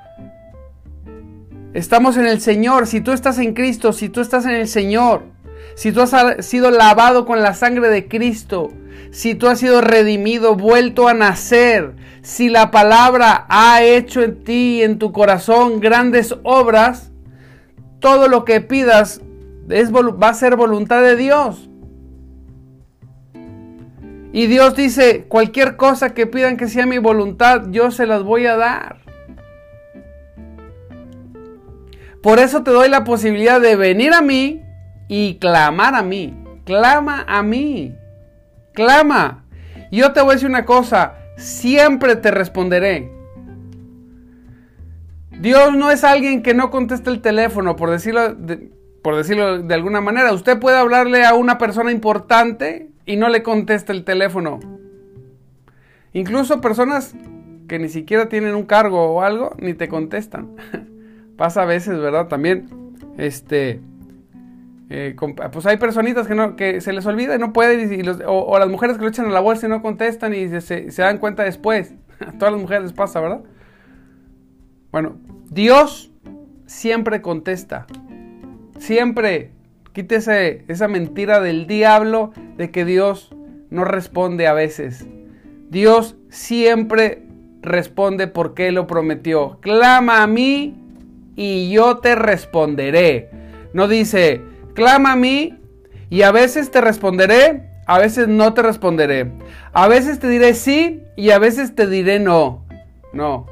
Estamos 1.73 2.17
en 2.17 2.27
el 2.27 2.39
Señor. 2.39 2.85
Si 2.85 3.01
tú 3.01 3.11
estás 3.11 3.39
en 3.39 3.55
Cristo, 3.55 3.93
si 3.93 4.09
tú 4.09 4.21
estás 4.21 4.45
en 4.45 4.51
el 4.51 4.67
Señor, 4.67 5.23
si 5.75 5.91
tú 5.91 6.01
has 6.01 6.45
sido 6.45 6.69
lavado 6.69 7.25
con 7.25 7.41
la 7.41 7.55
sangre 7.55 7.89
de 7.89 8.07
Cristo, 8.07 8.71
si 9.11 9.33
tú 9.33 9.47
has 9.47 9.59
sido 9.59 9.81
redimido, 9.81 10.55
vuelto 10.55 11.07
a 11.07 11.13
nacer, 11.13 11.95
si 12.21 12.49
la 12.49 12.69
palabra 12.69 13.45
ha 13.49 13.81
hecho 13.83 14.21
en 14.21 14.43
ti 14.43 14.77
y 14.77 14.83
en 14.83 14.99
tu 14.99 15.11
corazón 15.11 15.79
grandes 15.79 16.35
obras, 16.43 17.12
todo 18.03 18.27
lo 18.27 18.43
que 18.43 18.59
pidas 18.59 19.21
es, 19.69 19.93
va 19.93 20.27
a 20.27 20.33
ser 20.33 20.57
voluntad 20.57 21.01
de 21.01 21.15
Dios. 21.15 21.69
Y 24.33 24.47
Dios 24.47 24.75
dice, 24.75 25.23
cualquier 25.29 25.77
cosa 25.77 26.13
que 26.13 26.27
pidan 26.27 26.57
que 26.57 26.67
sea 26.67 26.85
mi 26.85 26.97
voluntad, 26.97 27.67
yo 27.69 27.91
se 27.91 28.05
las 28.05 28.23
voy 28.23 28.45
a 28.45 28.57
dar. 28.57 28.97
Por 32.21 32.39
eso 32.39 32.61
te 32.61 32.71
doy 32.71 32.89
la 32.89 33.05
posibilidad 33.05 33.61
de 33.61 33.77
venir 33.77 34.13
a 34.13 34.21
mí 34.21 34.61
y 35.07 35.35
clamar 35.35 35.95
a 35.95 36.03
mí. 36.03 36.37
Clama 36.65 37.23
a 37.25 37.41
mí. 37.41 37.95
Clama. 38.73 39.45
Yo 39.93 40.11
te 40.11 40.19
voy 40.19 40.31
a 40.31 40.33
decir 40.33 40.49
una 40.49 40.65
cosa, 40.65 41.13
siempre 41.37 42.17
te 42.17 42.31
responderé. 42.31 43.22
Dios 45.43 45.75
no 45.75 45.91
es 45.91 46.05
alguien 46.05 46.41
que 46.41 46.53
no 46.53 46.71
conteste 46.71 47.09
el 47.09 47.19
teléfono, 47.19 47.75
por 47.75 47.89
decirlo 47.89 48.33
de, 48.33 48.71
por 49.01 49.17
decirlo 49.17 49.61
de 49.61 49.73
alguna 49.73 49.99
manera. 49.99 50.31
Usted 50.31 50.57
puede 50.57 50.77
hablarle 50.77 51.25
a 51.25 51.33
una 51.33 51.57
persona 51.57 51.91
importante 51.91 52.91
y 53.05 53.17
no 53.17 53.27
le 53.27 53.43
contesta 53.43 53.91
el 53.91 54.05
teléfono. 54.05 54.61
Incluso 56.13 56.61
personas 56.61 57.13
que 57.67 57.77
ni 57.77 57.89
siquiera 57.89 58.29
tienen 58.29 58.55
un 58.55 58.63
cargo 58.63 59.15
o 59.15 59.21
algo, 59.21 59.53
ni 59.59 59.73
te 59.73 59.89
contestan. 59.89 60.55
Pasa 61.37 61.63
a 61.63 61.65
veces, 61.65 61.99
¿verdad? 61.99 62.29
También, 62.29 62.69
este, 63.17 63.81
eh, 64.89 65.13
pues 65.51 65.65
hay 65.65 65.75
personitas 65.75 66.25
que, 66.25 66.35
no, 66.35 66.55
que 66.55 66.79
se 66.79 66.93
les 66.93 67.05
olvida 67.05 67.35
y 67.35 67.39
no 67.39 67.51
pueden, 67.51 68.17
o, 68.27 68.57
las 68.59 68.69
mujeres 68.69 68.95
que 68.95 69.03
lo 69.03 69.09
echan 69.09 69.25
a 69.25 69.29
la 69.29 69.41
bolsa 69.41 69.65
y 69.65 69.69
no 69.69 69.81
contestan 69.81 70.33
y 70.33 70.47
se, 70.61 70.89
se 70.89 71.01
dan 71.01 71.17
cuenta 71.17 71.43
después. 71.43 71.95
A 72.21 72.31
todas 72.31 72.53
las 72.53 72.61
mujeres 72.61 72.83
les 72.83 72.93
pasa, 72.93 73.19
¿verdad? 73.19 73.41
Bueno, 74.93 75.17
Dios 75.53 76.09
siempre 76.65 77.21
contesta. 77.21 77.85
Siempre. 78.79 79.51
Quítese 79.93 80.65
esa 80.67 80.87
mentira 80.87 81.39
del 81.39 81.67
diablo 81.67 82.33
de 82.57 82.71
que 82.71 82.83
Dios 82.83 83.29
no 83.69 83.85
responde 83.85 84.47
a 84.47 84.53
veces. 84.53 85.05
Dios 85.69 86.15
siempre 86.29 87.21
responde 87.61 88.25
porque 88.25 88.71
lo 88.71 88.87
prometió. 88.87 89.59
Clama 89.61 90.23
a 90.23 90.27
mí 90.27 90.75
y 91.35 91.69
yo 91.69 91.99
te 91.99 92.15
responderé. 92.15 93.29
No 93.73 93.87
dice, 93.87 94.41
clama 94.73 95.11
a 95.11 95.15
mí 95.15 95.59
y 96.09 96.23
a 96.23 96.31
veces 96.31 96.71
te 96.71 96.81
responderé, 96.81 97.69
a 97.85 97.99
veces 97.99 98.27
no 98.27 98.55
te 98.55 98.63
responderé. 98.63 99.31
A 99.73 99.87
veces 99.87 100.17
te 100.17 100.27
diré 100.27 100.55
sí 100.55 101.03
y 101.15 101.29
a 101.29 101.37
veces 101.37 101.75
te 101.75 101.85
diré 101.85 102.19
no. 102.19 102.65
No. 103.13 103.45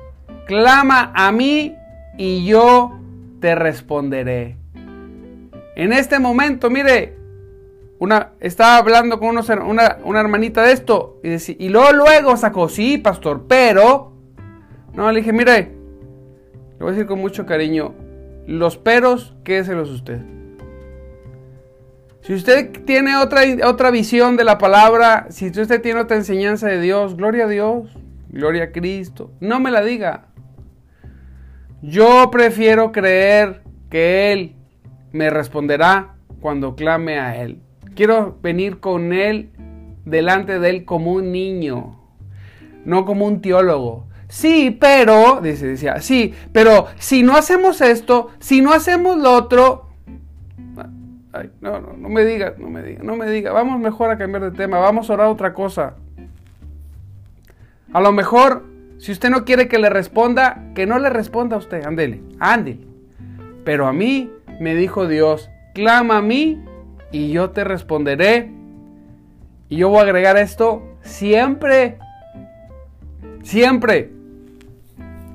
Clama 0.48 1.12
a 1.14 1.32
mí 1.32 1.76
y 2.22 2.46
yo 2.46 3.00
te 3.40 3.56
responderé. 3.56 4.56
En 5.76 5.92
este 5.92 6.20
momento, 6.20 6.70
mire, 6.70 7.18
una, 7.98 8.34
estaba 8.40 8.78
hablando 8.78 9.20
con 9.20 9.30
una, 9.30 9.98
una, 10.04 10.20
hermanita 10.20 10.62
de 10.62 10.72
esto 10.74 11.20
y, 11.24 11.66
y 11.66 11.70
luego, 11.70 11.94
luego 11.94 12.38
sacó, 12.38 12.70
sí, 12.70 13.00
pastor, 13.00 13.46
pero... 13.48 14.14
No, 14.94 15.12
le 15.12 15.22
dije, 15.22 15.34
mire, 15.34 15.72
le 16.78 16.78
voy 16.78 16.90
a 16.90 16.92
decir 16.92 17.08
con 17.08 17.18
mucho 17.18 17.48
cariño, 17.48 17.96
los 18.46 18.78
peros, 18.78 19.34
quédeselos 19.44 19.90
usted. 19.90 20.20
Si 22.22 22.36
usted 22.36 22.84
tiene 22.86 23.16
otra, 23.16 23.42
otra 23.66 23.90
visión 23.90 24.38
de 24.38 24.44
la 24.44 24.60
palabra, 24.60 25.26
si 25.32 25.48
usted 25.48 25.82
tiene 25.82 26.02
otra 26.02 26.18
enseñanza 26.18 26.68
de 26.68 26.80
Dios, 26.80 27.18
gloria 27.18 27.46
a 27.46 27.48
Dios, 27.48 27.98
gloria 28.30 28.66
a 28.66 28.72
Cristo, 28.72 29.32
no 29.40 29.60
me 29.60 29.72
la 29.72 29.82
diga. 29.82 30.28
Yo 31.82 32.30
prefiero 32.32 32.92
creer 32.92 33.64
que 33.90 34.32
Él 34.32 34.56
me 35.12 35.30
responderá 35.30 36.16
cuando 36.40 36.76
clame 36.76 37.20
a 37.20 37.42
Él. 37.42 37.62
Quiero 37.96 38.38
venir 38.42 38.80
con 38.80 39.14
Él 39.14 39.50
delante 40.06 40.60
de 40.60 40.70
Él 40.70 40.86
como 40.86 41.14
un 41.14 41.32
niño, 41.32 42.00
no 42.86 43.06
como 43.06 43.26
un 43.26 43.42
teólogo. 43.42 44.06
Sí, 44.28 44.78
pero, 44.80 45.42
dice, 45.42 45.68
decía, 45.68 46.00
sí, 46.00 46.34
pero 46.54 46.88
si 46.98 47.24
no 47.24 47.36
hacemos 47.36 47.82
esto, 47.82 48.30
si 48.40 48.62
no 48.62 48.72
hacemos 48.74 49.18
lo 49.18 49.34
otro, 49.34 49.90
no, 51.62 51.80
no, 51.80 51.94
no 51.98 52.10
me 52.10 52.24
diga, 52.24 52.54
no 52.58 52.70
me 52.70 52.84
diga, 52.84 53.04
no 53.04 53.16
me 53.16 53.30
diga. 53.30 53.52
Vamos 53.52 53.80
mejor 53.80 54.12
a 54.12 54.18
cambiar 54.18 54.44
de 54.44 54.52
tema, 54.52 54.80
vamos 54.80 55.10
a 55.10 55.14
orar 55.14 55.28
otra 55.28 55.54
cosa. 55.54 55.96
A 57.92 58.00
lo 58.00 58.12
mejor 58.12 58.71
si 59.02 59.12
usted 59.12 59.32
no 59.32 59.46
quiere 59.46 59.68
que 59.68 59.80
le 59.80 59.90
responda, 59.90 60.64
que 60.76 60.86
no 60.86 61.00
le 61.00 61.10
responda 61.10 61.56
a 61.56 61.60
usted. 61.60 61.84
Ándele, 61.84 62.22
ándele. 62.40 62.86
Pero 63.64 63.88
a 63.88 63.94
mí 63.94 64.30
me 64.60 64.76
dijo 64.76 65.08
Dios, 65.08 65.50
clama 65.74 66.18
a 66.18 66.22
mí 66.22 66.64
y 67.12 67.32
yo 67.32 67.50
te 67.50 67.64
responderé. 67.64 68.52
Y 69.70 69.78
yo 69.78 69.90
voy 69.90 69.98
a 69.98 70.04
agregar 70.04 70.38
esto 70.38 70.84
siempre. 71.02 71.98
Siempre. 73.42 74.12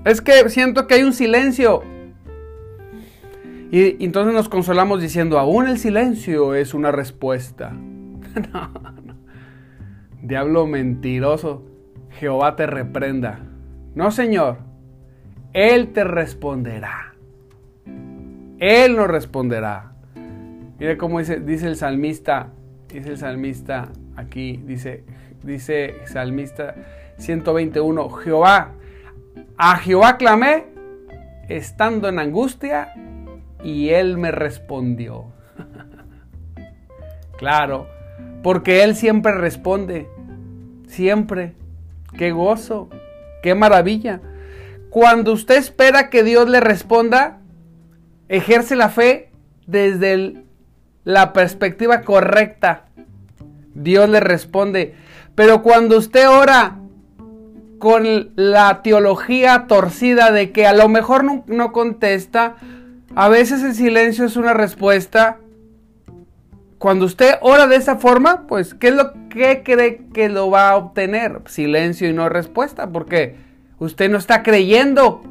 Es 0.05 0.21
que 0.21 0.49
siento 0.49 0.87
que 0.87 0.95
hay 0.95 1.03
un 1.03 1.13
silencio. 1.13 1.83
Y, 3.73 4.05
entonces 4.05 4.33
nos 4.33 4.49
consolamos 4.49 5.03
diciendo, 5.03 5.41
aún 5.41 5.67
el 5.67 5.79
silencio 5.79 6.55
es 6.55 6.73
una 6.73 6.93
respuesta. 6.93 7.73
Diablo 10.23 10.69
mentiroso, 10.69 11.65
Jehová 12.11 12.55
te 12.55 12.69
reprenda. 12.69 13.41
No, 13.97 14.11
Señor. 14.11 14.59
Él 15.55 15.95
te 15.95 16.05
responderá. 16.05 17.15
Él 18.59 18.95
nos 18.95 19.09
responderá. 19.09 19.95
Mire 20.79 20.99
cómo 20.99 21.19
dice, 21.19 21.41
dice 21.41 21.67
el 21.67 21.77
salmista, 21.77 22.51
dice 22.89 23.13
el 23.13 23.17
salmista 23.17 23.89
aquí, 24.15 24.59
dice, 24.59 25.05
dice 25.43 25.95
salmista 26.05 26.75
121, 27.17 28.11
Jehová, 28.11 28.73
a 29.57 29.77
Jehová 29.79 30.19
clamé 30.19 30.67
estando 31.49 32.11
en 32.11 32.19
angustia 32.19 32.93
y 33.65 33.89
él 33.89 34.19
me 34.19 34.31
respondió. 34.31 35.33
claro, 37.39 37.87
porque 38.43 38.85
él 38.85 38.95
siempre 38.95 39.33
responde, 39.33 40.07
siempre. 40.87 41.55
Qué 42.19 42.33
gozo. 42.33 42.91
Qué 43.47 43.55
maravilla. 43.55 44.21
Cuando 44.91 45.33
usted 45.33 45.55
espera 45.55 46.11
que 46.11 46.25
Dios 46.25 46.49
le 46.49 46.59
responda, 46.59 47.39
ejerce 48.29 48.75
la 48.75 48.89
fe 48.89 49.31
desde 49.69 50.43
la 51.05 51.33
perspectiva 51.33 52.01
correcta. 52.01 52.87
Dios 53.73 54.09
le 54.09 54.19
responde. 54.19 54.97
Pero 55.37 55.63
cuando 55.63 55.97
usted 55.97 56.29
ora 56.29 56.81
con 57.79 58.33
la 58.35 58.83
teología 58.83 59.67
torcida 59.69 60.33
de 60.33 60.51
que 60.51 60.67
a 60.67 60.73
lo 60.73 60.89
mejor 60.89 61.23
no, 61.23 61.45
no 61.47 61.71
contesta, 61.71 62.57
a 63.15 63.29
veces 63.29 63.63
el 63.63 63.77
silencio 63.77 64.25
es 64.25 64.37
una 64.37 64.55
respuesta. 64.55 65.39
Cuando 66.79 67.07
usted 67.07 67.37
ora 67.41 67.67
de 67.67 67.77
esa 67.77 67.97
forma, 67.97 68.47
pues, 68.47 68.75
¿qué 68.75 68.89
es 68.89 68.95
lo 68.95 69.12
que 69.29 69.62
cree 69.62 70.09
que 70.12 70.29
lo 70.29 70.51
va 70.51 70.71
a 70.71 70.77
obtener? 70.77 71.41
Silencio 71.47 72.09
y 72.09 72.12
no 72.12 72.29
respuesta, 72.29 72.91
porque 72.91 73.37
usted 73.79 74.11
no 74.11 74.19
está 74.19 74.43
creyendo. 74.43 75.23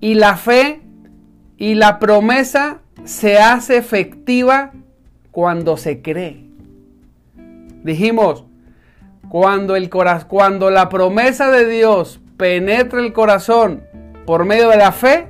Y 0.00 0.14
la 0.14 0.36
fe 0.36 0.80
y 1.58 1.74
la 1.74 1.98
promesa 1.98 2.80
se 3.04 3.38
hace 3.38 3.76
efectiva 3.76 4.72
cuando 5.30 5.76
se 5.76 6.00
cree. 6.00 6.46
Dijimos, 7.82 8.44
cuando, 9.28 9.76
el 9.76 9.90
cuando 9.90 10.70
la 10.70 10.88
promesa 10.88 11.50
de 11.50 11.66
Dios 11.68 12.20
penetra 12.36 13.00
el 13.00 13.12
corazón 13.12 13.82
por 14.24 14.44
medio 14.44 14.70
de 14.70 14.76
la 14.76 14.92
fe, 14.92 15.28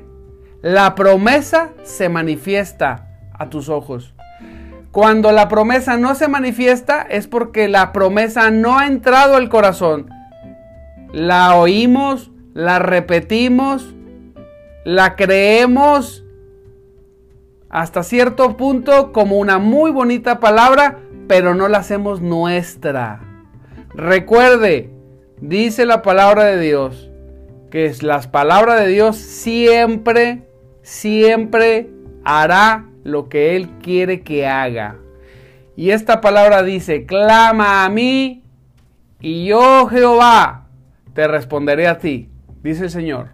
la 0.62 0.94
promesa 0.94 1.72
se 1.82 2.08
manifiesta 2.08 3.08
a 3.32 3.50
tus 3.50 3.68
ojos. 3.68 4.15
Cuando 4.96 5.30
la 5.30 5.48
promesa 5.48 5.98
no 5.98 6.14
se 6.14 6.26
manifiesta 6.26 7.02
es 7.02 7.26
porque 7.26 7.68
la 7.68 7.92
promesa 7.92 8.50
no 8.50 8.78
ha 8.78 8.86
entrado 8.86 9.36
al 9.36 9.50
corazón. 9.50 10.08
La 11.12 11.54
oímos, 11.54 12.30
la 12.54 12.78
repetimos, 12.78 13.94
la 14.86 15.14
creemos 15.14 16.24
hasta 17.68 18.02
cierto 18.04 18.56
punto 18.56 19.12
como 19.12 19.36
una 19.36 19.58
muy 19.58 19.90
bonita 19.90 20.40
palabra, 20.40 21.00
pero 21.28 21.54
no 21.54 21.68
la 21.68 21.76
hacemos 21.76 22.22
nuestra. 22.22 23.20
Recuerde, 23.90 24.88
dice 25.42 25.84
la 25.84 26.00
palabra 26.00 26.44
de 26.44 26.58
Dios, 26.58 27.10
que 27.70 27.92
las 28.00 28.28
palabras 28.28 28.80
de 28.80 28.86
Dios 28.86 29.18
siempre, 29.18 30.48
siempre 30.80 31.90
hará 32.24 32.86
lo 33.06 33.28
que 33.28 33.56
Él 33.56 33.70
quiere 33.82 34.20
que 34.20 34.46
haga. 34.46 34.96
Y 35.76 35.90
esta 35.90 36.20
palabra 36.20 36.62
dice, 36.62 37.06
clama 37.06 37.84
a 37.84 37.88
mí 37.88 38.42
y 39.20 39.46
yo 39.46 39.86
Jehová 39.86 40.66
te 41.14 41.26
responderé 41.28 41.86
a 41.86 41.98
ti, 41.98 42.28
dice 42.62 42.84
el 42.84 42.90
Señor. 42.90 43.28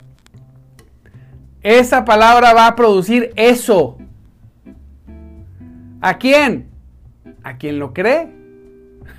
Esa 1.63 2.05
palabra 2.05 2.53
va 2.53 2.67
a 2.67 2.77
producir 2.77 3.33
eso. 3.37 3.97
¿A 6.01 6.19
quién? 6.19 6.69
¿A 7.45 7.57
quien 7.57 7.79
lo 7.79 7.95
cree? 7.95 8.29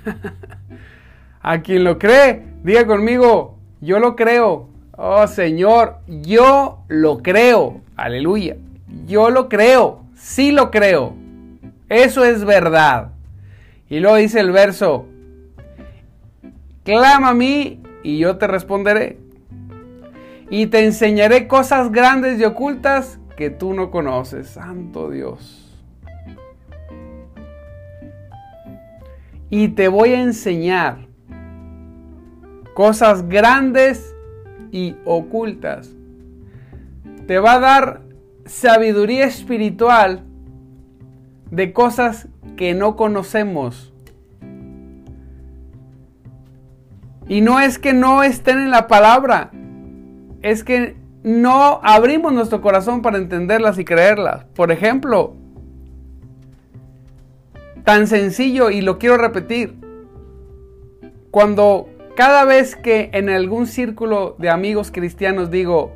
a 1.42 1.62
quien 1.62 1.84
lo 1.84 1.98
cree, 1.98 2.44
diga 2.62 2.86
conmigo, 2.86 3.58
yo 3.80 3.98
lo 3.98 4.14
creo. 4.14 4.68
Oh 4.96 5.26
Señor, 5.26 5.98
yo 6.06 6.84
lo 6.88 7.18
creo. 7.18 7.80
Aleluya. 7.96 8.56
Yo 9.06 9.30
lo 9.30 9.48
creo. 9.48 10.03
Sí 10.24 10.52
lo 10.52 10.70
creo. 10.70 11.14
Eso 11.90 12.24
es 12.24 12.46
verdad. 12.46 13.10
Y 13.90 14.00
luego 14.00 14.16
dice 14.16 14.40
el 14.40 14.52
verso, 14.52 15.06
clama 16.82 17.28
a 17.28 17.34
mí 17.34 17.82
y 18.02 18.16
yo 18.16 18.38
te 18.38 18.46
responderé. 18.46 19.18
Y 20.48 20.68
te 20.68 20.82
enseñaré 20.82 21.46
cosas 21.46 21.92
grandes 21.92 22.40
y 22.40 22.44
ocultas 22.44 23.18
que 23.36 23.50
tú 23.50 23.74
no 23.74 23.90
conoces. 23.90 24.48
Santo 24.48 25.10
Dios. 25.10 25.70
Y 29.50 29.68
te 29.68 29.88
voy 29.88 30.14
a 30.14 30.22
enseñar 30.22 31.00
cosas 32.72 33.28
grandes 33.28 34.16
y 34.72 34.96
ocultas. 35.04 35.90
Te 37.26 37.38
va 37.38 37.52
a 37.52 37.60
dar 37.60 38.03
sabiduría 38.46 39.26
espiritual 39.26 40.24
de 41.50 41.72
cosas 41.72 42.28
que 42.56 42.74
no 42.74 42.96
conocemos. 42.96 43.92
Y 47.26 47.40
no 47.40 47.60
es 47.60 47.78
que 47.78 47.92
no 47.94 48.22
estén 48.22 48.58
en 48.58 48.70
la 48.70 48.86
palabra, 48.86 49.50
es 50.42 50.62
que 50.62 50.96
no 51.22 51.80
abrimos 51.82 52.34
nuestro 52.34 52.60
corazón 52.60 53.00
para 53.00 53.16
entenderlas 53.16 53.78
y 53.78 53.84
creerlas. 53.84 54.44
Por 54.54 54.70
ejemplo, 54.70 55.34
tan 57.82 58.06
sencillo 58.06 58.70
y 58.70 58.82
lo 58.82 58.98
quiero 58.98 59.16
repetir, 59.16 59.74
cuando 61.30 61.88
cada 62.14 62.44
vez 62.44 62.76
que 62.76 63.10
en 63.12 63.30
algún 63.30 63.66
círculo 63.66 64.36
de 64.38 64.50
amigos 64.50 64.90
cristianos 64.90 65.50
digo, 65.50 65.92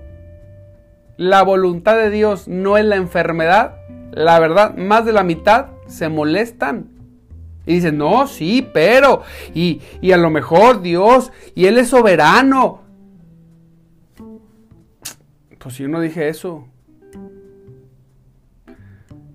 la 1.18 1.42
voluntad 1.42 1.98
de 1.98 2.08
Dios 2.08 2.48
no 2.48 2.78
es 2.78 2.84
la 2.86 2.96
enfermedad, 2.96 3.74
la 4.12 4.38
verdad, 4.38 4.74
más 4.76 5.04
de 5.04 5.12
la 5.12 5.24
mitad 5.24 5.66
se 5.86 6.08
molestan. 6.08 6.88
Y 7.66 7.74
dicen, 7.74 7.98
no, 7.98 8.26
sí, 8.26 8.66
pero, 8.72 9.22
y, 9.52 9.82
y 10.00 10.12
a 10.12 10.16
lo 10.16 10.30
mejor 10.30 10.80
Dios, 10.80 11.30
y 11.54 11.66
Él 11.66 11.76
es 11.76 11.88
soberano. 11.88 12.80
Pues 15.58 15.76
yo 15.76 15.88
no 15.88 16.00
dije 16.00 16.28
eso. 16.28 16.66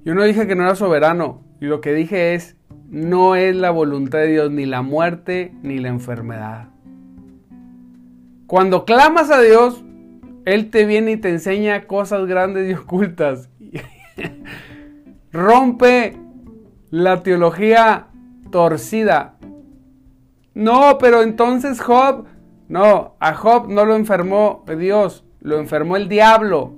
Yo 0.03 0.15
no 0.15 0.23
dije 0.23 0.47
que 0.47 0.55
no 0.55 0.63
era 0.63 0.75
soberano. 0.75 1.43
Y 1.61 1.65
lo 1.65 1.79
que 1.79 1.93
dije 1.93 2.33
es, 2.33 2.55
no 2.89 3.35
es 3.35 3.55
la 3.55 3.69
voluntad 3.69 4.17
de 4.17 4.27
Dios 4.27 4.49
ni 4.49 4.65
la 4.65 4.81
muerte 4.81 5.53
ni 5.61 5.77
la 5.77 5.89
enfermedad. 5.89 6.69
Cuando 8.47 8.83
clamas 8.83 9.29
a 9.29 9.41
Dios, 9.41 9.83
él 10.45 10.69
te 10.69 10.85
viene 10.85 11.11
y 11.11 11.17
te 11.17 11.29
enseña 11.29 11.85
cosas 11.87 12.25
grandes 12.25 12.69
y 12.69 12.73
ocultas. 12.73 13.49
Rompe 15.31 16.17
la 16.89 17.23
teología 17.23 18.07
torcida. 18.51 19.35
No, 20.53 20.97
pero 20.99 21.23
entonces 21.23 21.81
Job, 21.81 22.25
no, 22.67 23.15
a 23.19 23.33
Job 23.33 23.67
no 23.69 23.85
lo 23.85 23.95
enfermó 23.95 24.63
Dios, 24.77 25.25
lo 25.41 25.57
enfermó 25.57 25.97
el 25.97 26.07
diablo. 26.07 26.73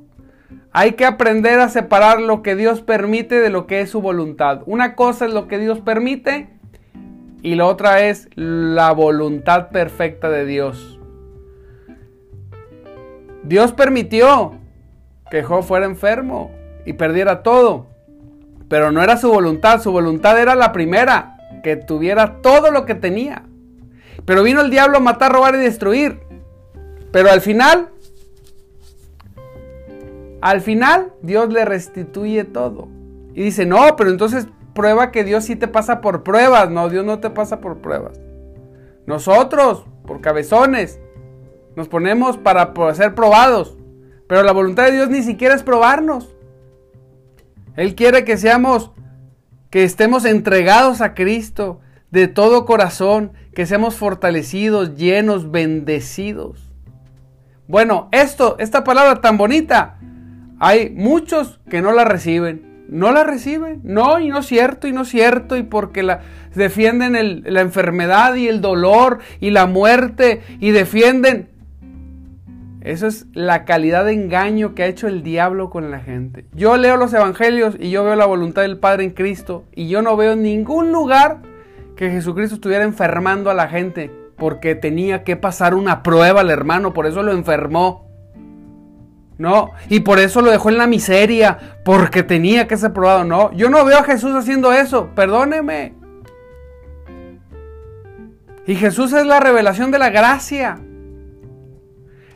Hay 0.71 0.93
que 0.93 1.05
aprender 1.05 1.59
a 1.59 1.69
separar 1.69 2.21
lo 2.21 2.41
que 2.41 2.55
Dios 2.55 2.81
permite 2.81 3.39
de 3.39 3.49
lo 3.49 3.67
que 3.67 3.81
es 3.81 3.89
su 3.89 4.01
voluntad. 4.01 4.61
Una 4.65 4.95
cosa 4.95 5.25
es 5.25 5.33
lo 5.33 5.47
que 5.47 5.57
Dios 5.57 5.81
permite 5.81 6.49
y 7.41 7.55
la 7.55 7.65
otra 7.65 8.07
es 8.07 8.29
la 8.35 8.91
voluntad 8.91 9.69
perfecta 9.69 10.29
de 10.29 10.45
Dios. 10.45 10.94
Dios 13.45 13.73
permitió 13.73 14.53
que 15.29 15.43
Job 15.43 15.63
fuera 15.63 15.85
enfermo 15.85 16.51
y 16.85 16.93
perdiera 16.93 17.43
todo. 17.43 17.87
Pero 18.67 18.91
no 18.91 19.03
era 19.03 19.17
su 19.17 19.29
voluntad, 19.29 19.81
su 19.81 19.91
voluntad 19.91 20.39
era 20.39 20.55
la 20.55 20.71
primera, 20.71 21.37
que 21.63 21.75
tuviera 21.75 22.41
todo 22.41 22.71
lo 22.71 22.85
que 22.85 22.95
tenía. 22.95 23.43
Pero 24.25 24.43
vino 24.43 24.61
el 24.61 24.71
diablo 24.71 24.97
a 24.97 25.01
matar, 25.01 25.31
robar 25.31 25.55
y 25.55 25.59
destruir. 25.59 26.19
Pero 27.11 27.29
al 27.29 27.41
final, 27.41 27.89
al 30.41 30.61
final 30.61 31.13
Dios 31.21 31.53
le 31.53 31.63
restituye 31.65 32.43
todo. 32.43 32.87
Y 33.33 33.43
dice, 33.43 33.65
no, 33.65 33.95
pero 33.95 34.09
entonces 34.09 34.47
prueba 34.73 35.11
que 35.11 35.23
Dios 35.23 35.43
sí 35.43 35.55
te 35.55 35.67
pasa 35.67 36.01
por 36.01 36.23
pruebas. 36.23 36.71
No, 36.71 36.89
Dios 36.89 37.05
no 37.05 37.19
te 37.19 37.29
pasa 37.29 37.59
por 37.59 37.77
pruebas. 37.77 38.19
Nosotros, 39.05 39.85
por 40.07 40.21
cabezones, 40.21 40.99
nos 41.75 41.87
ponemos 41.87 42.37
para 42.37 42.73
ser 42.93 43.15
probados. 43.15 43.77
Pero 44.27 44.43
la 44.43 44.51
voluntad 44.51 44.85
de 44.85 44.93
Dios 44.93 45.09
ni 45.09 45.23
siquiera 45.23 45.55
es 45.55 45.63
probarnos. 45.63 46.35
Él 47.75 47.95
quiere 47.95 48.23
que 48.23 48.37
seamos, 48.37 48.91
que 49.69 49.83
estemos 49.83 50.25
entregados 50.25 51.01
a 51.01 51.13
Cristo 51.13 51.81
de 52.11 52.27
todo 52.27 52.65
corazón, 52.65 53.33
que 53.53 53.65
seamos 53.65 53.95
fortalecidos, 53.95 54.95
llenos, 54.95 55.51
bendecidos. 55.51 56.71
Bueno, 57.67 58.07
esto, 58.11 58.55
esta 58.59 58.83
palabra 58.83 59.21
tan 59.21 59.37
bonita, 59.37 59.97
hay 60.59 60.89
muchos 60.91 61.59
que 61.69 61.81
no 61.81 61.91
la 61.91 62.05
reciben. 62.05 62.85
No 62.87 63.11
la 63.11 63.23
reciben. 63.23 63.81
No, 63.83 64.19
y 64.19 64.29
no 64.29 64.39
es 64.39 64.45
cierto, 64.45 64.87
y 64.87 64.93
no 64.93 65.01
es 65.01 65.09
cierto, 65.09 65.57
y 65.57 65.63
porque 65.63 66.03
la, 66.03 66.21
defienden 66.53 67.43
la 67.45 67.61
enfermedad 67.61 68.35
y 68.35 68.47
el 68.47 68.61
dolor 68.61 69.19
y 69.39 69.49
la 69.49 69.65
muerte, 69.65 70.41
y 70.59 70.71
defienden 70.71 71.49
eso 72.85 73.07
es 73.07 73.25
la 73.33 73.65
calidad 73.65 74.05
de 74.05 74.13
engaño 74.13 74.75
que 74.75 74.83
ha 74.83 74.85
hecho 74.85 75.07
el 75.07 75.23
diablo 75.23 75.71
con 75.71 75.89
la 75.89 76.01
gente. 76.01 76.45
Yo 76.53 76.77
leo 76.77 76.97
los 76.97 77.11
evangelios 77.15 77.75
y 77.79 77.89
yo 77.89 78.03
veo 78.03 78.15
la 78.15 78.27
voluntad 78.27 78.61
del 78.61 78.77
Padre 78.77 79.05
en 79.05 79.09
Cristo 79.09 79.65
y 79.73 79.89
yo 79.89 80.03
no 80.03 80.15
veo 80.15 80.35
ningún 80.35 80.91
lugar 80.91 81.39
que 81.95 82.11
Jesucristo 82.11 82.53
estuviera 82.53 82.83
enfermando 82.83 83.49
a 83.49 83.55
la 83.55 83.69
gente 83.69 84.11
porque 84.37 84.75
tenía 84.75 85.23
que 85.23 85.35
pasar 85.35 85.73
una 85.73 86.03
prueba 86.03 86.41
al 86.41 86.51
hermano, 86.51 86.93
por 86.93 87.07
eso 87.07 87.23
lo 87.23 87.31
enfermó. 87.31 88.05
No, 89.39 89.71
y 89.89 90.01
por 90.01 90.19
eso 90.19 90.41
lo 90.41 90.51
dejó 90.51 90.69
en 90.69 90.77
la 90.77 90.85
miseria, 90.85 91.79
porque 91.83 92.21
tenía 92.21 92.67
que 92.67 92.77
ser 92.77 92.93
probado. 92.93 93.23
No, 93.23 93.51
yo 93.53 93.71
no 93.71 93.83
veo 93.83 93.97
a 93.97 94.03
Jesús 94.03 94.35
haciendo 94.35 94.71
eso, 94.71 95.09
perdóneme. 95.15 95.95
Y 98.67 98.75
Jesús 98.75 99.11
es 99.11 99.25
la 99.25 99.39
revelación 99.39 99.89
de 99.89 99.97
la 99.97 100.11
gracia 100.11 100.79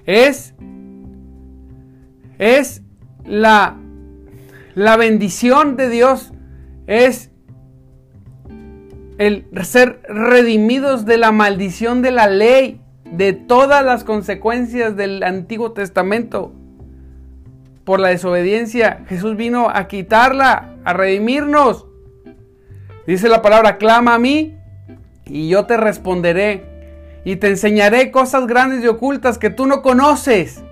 es, 0.09 0.55
es 2.39 2.81
la, 3.25 3.77
la 4.73 4.97
bendición 4.97 5.77
de 5.77 5.89
Dios, 5.89 6.33
es 6.87 7.29
el 9.19 9.45
ser 9.61 10.01
redimidos 10.09 11.05
de 11.05 11.17
la 11.17 11.31
maldición 11.31 12.01
de 12.01 12.09
la 12.09 12.25
ley, 12.25 12.81
de 13.11 13.33
todas 13.33 13.85
las 13.85 14.03
consecuencias 14.03 14.95
del 14.95 15.21
Antiguo 15.21 15.73
Testamento. 15.73 16.53
Por 17.83 17.99
la 17.99 18.07
desobediencia, 18.07 19.05
Jesús 19.07 19.35
vino 19.35 19.69
a 19.69 19.87
quitarla, 19.87 20.73
a 20.85 20.93
redimirnos. 20.93 21.85
Dice 23.05 23.29
la 23.29 23.43
palabra, 23.43 23.77
clama 23.77 24.15
a 24.15 24.19
mí 24.19 24.57
y 25.25 25.49
yo 25.49 25.67
te 25.67 25.77
responderé 25.77 26.78
y 27.23 27.35
te 27.35 27.47
enseñaré 27.47 28.11
cosas 28.11 28.47
grandes 28.47 28.83
y 28.83 28.87
ocultas 28.87 29.37
que 29.37 29.49
tú 29.49 29.65
no 29.65 29.81
conoces. 29.81 30.63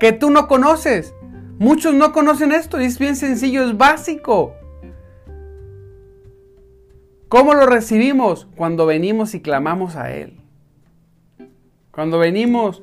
Que 0.00 0.12
tú 0.12 0.30
no 0.30 0.48
conoces. 0.48 1.14
Muchos 1.58 1.94
no 1.94 2.12
conocen 2.12 2.52
esto 2.52 2.80
y 2.80 2.84
es 2.84 2.98
bien 2.98 3.16
sencillo, 3.16 3.64
es 3.64 3.76
básico. 3.76 4.54
¿Cómo 7.28 7.54
lo 7.54 7.66
recibimos? 7.66 8.46
Cuando 8.56 8.86
venimos 8.86 9.34
y 9.34 9.40
clamamos 9.40 9.96
a 9.96 10.12
Él. 10.12 10.40
Cuando 11.90 12.18
venimos 12.18 12.82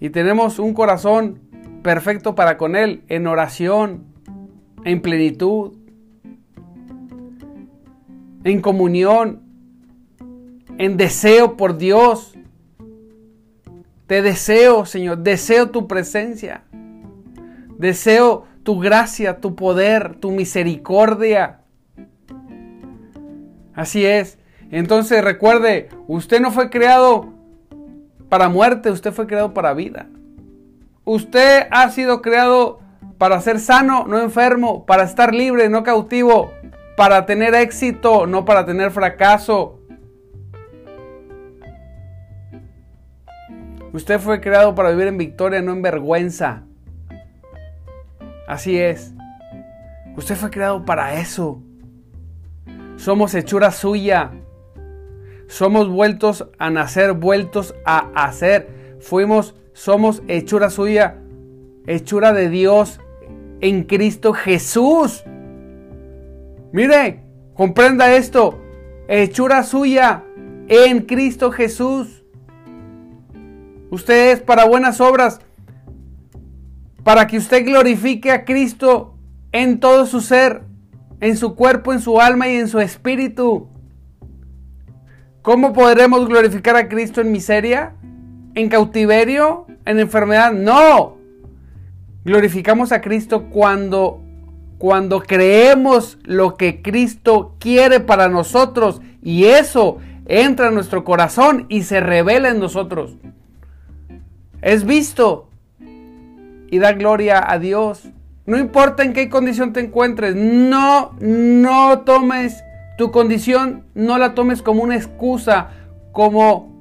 y 0.00 0.10
tenemos 0.10 0.58
un 0.58 0.74
corazón 0.74 1.40
perfecto 1.82 2.34
para 2.34 2.56
con 2.56 2.76
Él, 2.76 3.02
en 3.08 3.26
oración, 3.26 4.04
en 4.84 5.00
plenitud, 5.00 5.72
en 8.44 8.60
comunión, 8.60 9.47
en 10.78 10.96
deseo 10.96 11.56
por 11.56 11.76
Dios. 11.76 12.34
Te 14.06 14.22
deseo, 14.22 14.86
Señor, 14.86 15.18
deseo 15.18 15.70
tu 15.70 15.86
presencia. 15.86 16.62
Deseo 17.76 18.46
tu 18.62 18.78
gracia, 18.78 19.40
tu 19.40 19.54
poder, 19.54 20.16
tu 20.16 20.30
misericordia. 20.30 21.60
Así 23.74 24.06
es. 24.06 24.38
Entonces 24.70 25.22
recuerde, 25.22 25.88
usted 26.06 26.40
no 26.40 26.50
fue 26.50 26.70
creado 26.70 27.32
para 28.28 28.48
muerte, 28.48 28.90
usted 28.90 29.12
fue 29.12 29.26
creado 29.26 29.54
para 29.54 29.74
vida. 29.74 30.06
Usted 31.04 31.66
ha 31.70 31.90
sido 31.90 32.20
creado 32.20 32.80
para 33.16 33.40
ser 33.40 33.60
sano, 33.60 34.06
no 34.06 34.20
enfermo, 34.20 34.84
para 34.84 35.04
estar 35.04 35.34
libre, 35.34 35.68
no 35.68 35.82
cautivo, 35.82 36.52
para 36.96 37.24
tener 37.26 37.54
éxito, 37.54 38.26
no 38.26 38.44
para 38.44 38.66
tener 38.66 38.90
fracaso. 38.90 39.77
Usted 43.92 44.18
fue 44.20 44.40
creado 44.40 44.74
para 44.74 44.90
vivir 44.90 45.06
en 45.06 45.18
victoria, 45.18 45.62
no 45.62 45.72
en 45.72 45.82
vergüenza. 45.82 46.64
Así 48.46 48.78
es. 48.78 49.14
Usted 50.16 50.36
fue 50.36 50.50
creado 50.50 50.84
para 50.84 51.20
eso. 51.20 51.62
Somos 52.96 53.34
hechura 53.34 53.70
suya. 53.70 54.32
Somos 55.46 55.88
vueltos 55.88 56.46
a 56.58 56.70
nacer, 56.70 57.12
vueltos 57.12 57.74
a 57.84 58.10
hacer. 58.14 58.96
Fuimos, 59.00 59.54
somos 59.72 60.22
hechura 60.28 60.68
suya, 60.68 61.16
hechura 61.86 62.32
de 62.32 62.50
Dios 62.50 63.00
en 63.60 63.84
Cristo 63.84 64.34
Jesús. 64.34 65.24
Mire, 66.72 67.22
comprenda 67.54 68.14
esto. 68.14 68.60
Hechura 69.08 69.62
suya 69.62 70.24
en 70.68 71.02
Cristo 71.02 71.50
Jesús. 71.50 72.17
Usted 73.90 74.32
es 74.32 74.40
para 74.40 74.66
buenas 74.66 75.00
obras, 75.00 75.40
para 77.04 77.26
que 77.26 77.38
usted 77.38 77.64
glorifique 77.64 78.30
a 78.30 78.44
Cristo 78.44 79.14
en 79.52 79.80
todo 79.80 80.06
su 80.06 80.20
ser, 80.20 80.62
en 81.20 81.36
su 81.36 81.54
cuerpo, 81.54 81.92
en 81.92 82.00
su 82.00 82.20
alma 82.20 82.48
y 82.48 82.56
en 82.56 82.68
su 82.68 82.80
espíritu. 82.80 83.68
¿Cómo 85.42 85.72
podremos 85.72 86.28
glorificar 86.28 86.76
a 86.76 86.88
Cristo 86.88 87.20
en 87.20 87.32
miseria? 87.32 87.94
¿En 88.54 88.68
cautiverio? 88.68 89.66
¿En 89.86 89.98
enfermedad? 89.98 90.52
No. 90.52 91.16
Glorificamos 92.24 92.92
a 92.92 93.00
Cristo 93.00 93.48
cuando 93.48 94.22
cuando 94.78 95.20
creemos 95.20 96.18
lo 96.22 96.56
que 96.56 96.82
Cristo 96.82 97.56
quiere 97.58 97.98
para 97.98 98.28
nosotros 98.28 99.00
y 99.22 99.46
eso 99.46 99.98
entra 100.26 100.68
en 100.68 100.74
nuestro 100.74 101.04
corazón 101.04 101.66
y 101.68 101.82
se 101.82 102.00
revela 102.00 102.48
en 102.48 102.60
nosotros. 102.60 103.16
Es 104.62 104.84
visto 104.84 105.48
y 106.70 106.78
da 106.78 106.92
gloria 106.92 107.42
a 107.50 107.58
Dios. 107.58 108.08
No 108.46 108.58
importa 108.58 109.02
en 109.02 109.12
qué 109.12 109.28
condición 109.28 109.72
te 109.72 109.80
encuentres, 109.80 110.34
no, 110.34 111.12
no 111.20 112.00
tomes 112.00 112.64
tu 112.96 113.10
condición, 113.10 113.84
no 113.94 114.18
la 114.18 114.34
tomes 114.34 114.62
como 114.62 114.82
una 114.82 114.96
excusa, 114.96 115.68
como, 116.12 116.72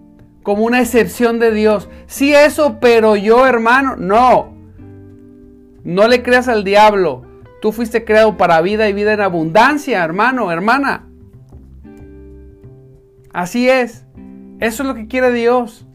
como 0.43 0.63
una 0.63 0.81
excepción 0.81 1.39
de 1.39 1.51
Dios. 1.51 1.89
Sí 2.07 2.33
eso, 2.33 2.77
pero 2.79 3.15
yo 3.15 3.45
hermano, 3.45 3.95
no. 3.97 4.55
No 5.83 6.07
le 6.07 6.23
creas 6.23 6.47
al 6.47 6.63
diablo. 6.63 7.23
Tú 7.61 7.71
fuiste 7.71 8.05
creado 8.05 8.37
para 8.37 8.61
vida 8.61 8.87
y 8.87 8.93
vida 8.93 9.13
en 9.13 9.21
abundancia, 9.21 10.03
hermano, 10.03 10.51
hermana. 10.51 11.07
Así 13.33 13.69
es. 13.69 14.05
Eso 14.59 14.83
es 14.83 14.87
lo 14.87 14.95
que 14.95 15.07
quiere 15.07 15.31
Dios. 15.31 15.85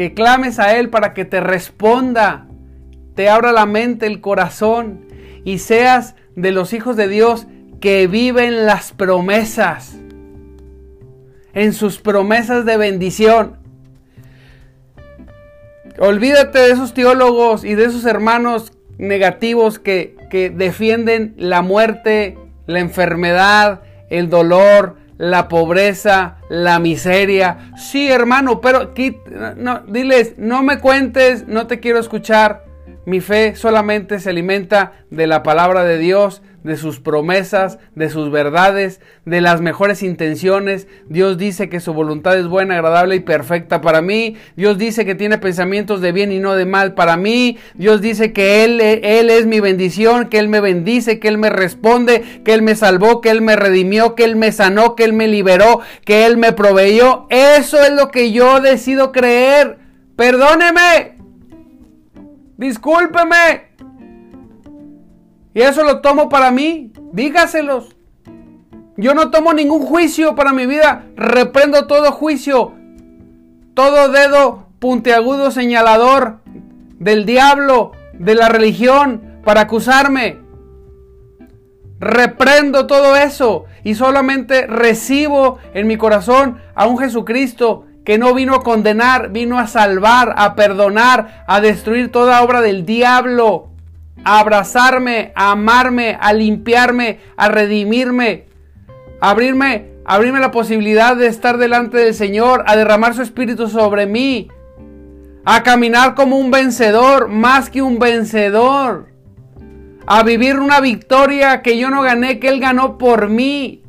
Que 0.00 0.14
clames 0.14 0.58
a 0.58 0.78
Él 0.78 0.88
para 0.88 1.12
que 1.12 1.26
te 1.26 1.40
responda, 1.40 2.46
te 3.14 3.28
abra 3.28 3.52
la 3.52 3.66
mente, 3.66 4.06
el 4.06 4.22
corazón 4.22 5.04
y 5.44 5.58
seas 5.58 6.14
de 6.36 6.52
los 6.52 6.72
hijos 6.72 6.96
de 6.96 7.06
Dios 7.06 7.46
que 7.82 8.06
viven 8.06 8.64
las 8.64 8.92
promesas, 8.92 9.98
en 11.52 11.74
sus 11.74 11.98
promesas 11.98 12.64
de 12.64 12.78
bendición. 12.78 13.58
Olvídate 15.98 16.60
de 16.60 16.70
esos 16.70 16.94
teólogos 16.94 17.62
y 17.62 17.74
de 17.74 17.84
esos 17.84 18.06
hermanos 18.06 18.72
negativos 18.96 19.78
que, 19.78 20.16
que 20.30 20.48
defienden 20.48 21.34
la 21.36 21.60
muerte, 21.60 22.38
la 22.64 22.80
enfermedad, 22.80 23.82
el 24.08 24.30
dolor, 24.30 24.96
la 25.20 25.48
pobreza, 25.48 26.38
la 26.48 26.78
miseria. 26.78 27.72
Sí, 27.76 28.10
hermano, 28.10 28.62
pero 28.62 28.94
no, 29.54 29.80
diles, 29.80 30.32
no 30.38 30.62
me 30.62 30.78
cuentes, 30.78 31.46
no 31.46 31.66
te 31.66 31.78
quiero 31.78 31.98
escuchar. 31.98 32.64
Mi 33.10 33.20
fe 33.20 33.56
solamente 33.56 34.20
se 34.20 34.30
alimenta 34.30 34.92
de 35.10 35.26
la 35.26 35.42
palabra 35.42 35.82
de 35.82 35.98
Dios, 35.98 36.42
de 36.62 36.76
sus 36.76 37.00
promesas, 37.00 37.80
de 37.96 38.08
sus 38.08 38.30
verdades, 38.30 39.00
de 39.24 39.40
las 39.40 39.60
mejores 39.60 40.04
intenciones. 40.04 40.86
Dios 41.08 41.36
dice 41.36 41.68
que 41.68 41.80
su 41.80 41.92
voluntad 41.92 42.38
es 42.38 42.46
buena, 42.46 42.76
agradable 42.76 43.16
y 43.16 43.20
perfecta 43.20 43.80
para 43.80 44.00
mí. 44.00 44.36
Dios 44.54 44.78
dice 44.78 45.04
que 45.04 45.16
tiene 45.16 45.38
pensamientos 45.38 46.00
de 46.00 46.12
bien 46.12 46.30
y 46.30 46.38
no 46.38 46.54
de 46.54 46.66
mal 46.66 46.94
para 46.94 47.16
mí. 47.16 47.58
Dios 47.74 48.00
dice 48.00 48.32
que 48.32 48.62
Él, 48.62 48.80
Él 48.80 49.28
es 49.28 49.44
mi 49.44 49.58
bendición, 49.58 50.28
que 50.28 50.38
Él 50.38 50.48
me 50.48 50.60
bendice, 50.60 51.18
que 51.18 51.26
Él 51.26 51.36
me 51.36 51.50
responde, 51.50 52.22
que 52.44 52.54
Él 52.54 52.62
me 52.62 52.76
salvó, 52.76 53.20
que 53.20 53.30
Él 53.30 53.42
me 53.42 53.56
redimió, 53.56 54.14
que 54.14 54.22
Él 54.22 54.36
me 54.36 54.52
sanó, 54.52 54.94
que 54.94 55.02
Él 55.02 55.14
me 55.14 55.26
liberó, 55.26 55.80
que 56.04 56.26
Él 56.26 56.36
me 56.36 56.52
proveyó. 56.52 57.26
Eso 57.28 57.82
es 57.82 57.90
lo 57.90 58.12
que 58.12 58.30
yo 58.30 58.60
decido 58.60 59.10
creer. 59.10 59.78
Perdóneme. 60.14 61.19
Discúlpeme. 62.60 63.70
Y 65.54 65.62
eso 65.62 65.82
lo 65.82 66.02
tomo 66.02 66.28
para 66.28 66.50
mí. 66.50 66.92
Dígaselos. 67.10 67.96
Yo 68.98 69.14
no 69.14 69.30
tomo 69.30 69.54
ningún 69.54 69.86
juicio 69.86 70.34
para 70.34 70.52
mi 70.52 70.66
vida. 70.66 71.06
Reprendo 71.16 71.86
todo 71.86 72.12
juicio. 72.12 72.74
Todo 73.72 74.10
dedo 74.10 74.66
puntiagudo 74.78 75.50
señalador 75.50 76.40
del 76.98 77.24
diablo, 77.24 77.92
de 78.12 78.34
la 78.34 78.50
religión, 78.50 79.40
para 79.42 79.62
acusarme. 79.62 80.40
Reprendo 81.98 82.86
todo 82.86 83.16
eso 83.16 83.64
y 83.84 83.94
solamente 83.94 84.66
recibo 84.66 85.56
en 85.72 85.86
mi 85.86 85.96
corazón 85.96 86.58
a 86.74 86.86
un 86.86 86.98
Jesucristo 86.98 87.86
que 88.04 88.18
no 88.18 88.34
vino 88.34 88.54
a 88.54 88.62
condenar, 88.62 89.30
vino 89.30 89.58
a 89.58 89.66
salvar, 89.66 90.34
a 90.36 90.54
perdonar, 90.54 91.44
a 91.46 91.60
destruir 91.60 92.10
toda 92.10 92.42
obra 92.42 92.60
del 92.60 92.86
diablo 92.86 93.70
a 94.24 94.40
abrazarme, 94.40 95.32
a 95.34 95.52
amarme, 95.52 96.16
a 96.20 96.32
limpiarme, 96.32 97.20
a 97.36 97.48
redimirme, 97.48 98.46
a 99.20 99.30
abrirme, 99.30 99.90
abrirme 100.04 100.40
la 100.40 100.50
posibilidad 100.50 101.16
de 101.16 101.26
estar 101.26 101.58
delante 101.58 101.98
del 101.98 102.14
Señor, 102.14 102.64
a 102.66 102.76
derramar 102.76 103.14
su 103.14 103.22
espíritu 103.22 103.68
sobre 103.68 104.06
mí, 104.06 104.48
a 105.44 105.62
caminar 105.62 106.14
como 106.14 106.36
un 106.36 106.50
vencedor, 106.50 107.28
más 107.28 107.70
que 107.70 107.82
un 107.82 107.98
vencedor, 107.98 109.08
a 110.06 110.22
vivir 110.22 110.58
una 110.58 110.80
victoria 110.80 111.62
que 111.62 111.78
yo 111.78 111.90
no 111.90 112.02
gané, 112.02 112.38
que 112.38 112.48
Él 112.48 112.60
ganó 112.60 112.98
por 112.98 113.28
mí. 113.28 113.82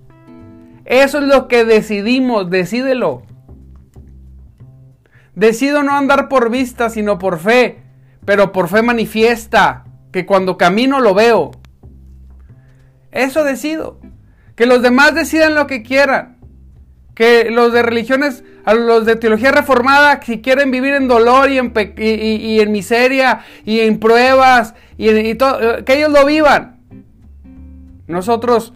Eso 0.85 1.19
es 1.19 1.25
lo 1.25 1.47
que 1.47 1.65
decidimos, 1.65 2.49
decídelo. 2.49 3.23
Decido 5.35 5.83
no 5.83 5.93
andar 5.93 6.27
por 6.27 6.49
vista, 6.49 6.89
sino 6.89 7.17
por 7.17 7.39
fe, 7.39 7.79
pero 8.25 8.51
por 8.51 8.67
fe 8.67 8.81
manifiesta 8.81 9.85
que 10.11 10.25
cuando 10.25 10.57
camino 10.57 10.99
lo 10.99 11.13
veo. 11.13 11.51
Eso 13.11 13.43
decido. 13.43 13.99
Que 14.55 14.65
los 14.65 14.81
demás 14.81 15.15
decidan 15.15 15.55
lo 15.55 15.67
que 15.67 15.83
quieran. 15.83 16.37
Que 17.15 17.49
los 17.49 17.71
de 17.71 17.81
religiones, 17.81 18.43
los 18.65 19.05
de 19.05 19.15
teología 19.15 19.51
reformada, 19.51 20.21
si 20.21 20.41
quieren 20.41 20.71
vivir 20.71 20.93
en 20.93 21.07
dolor 21.07 21.49
y 21.49 21.57
en, 21.57 21.73
y, 21.97 22.59
en 22.59 22.71
miseria 22.71 23.41
y 23.65 23.79
en 23.81 23.99
pruebas, 23.99 24.75
y, 24.97 25.35
todo, 25.35 25.77
eh, 25.77 25.83
que 25.83 25.97
ellos 25.97 26.11
lo 26.11 26.25
vivan. 26.25 26.79
Nosotros 28.07 28.73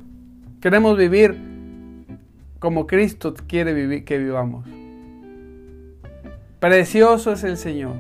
queremos 0.62 0.98
vivir 0.98 1.38
como 2.60 2.88
Cristo 2.88 3.34
quiere 3.48 3.74
vivir, 3.74 4.06
que 4.06 4.18
vivamos. 4.18 4.66
Precioso 6.60 7.34
es 7.34 7.44
el 7.44 7.58
Señor. 7.58 7.96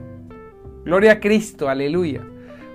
Gloria 0.86 1.13
a 1.13 1.20
Cristo, 1.20 1.68
aleluya. 1.68 2.22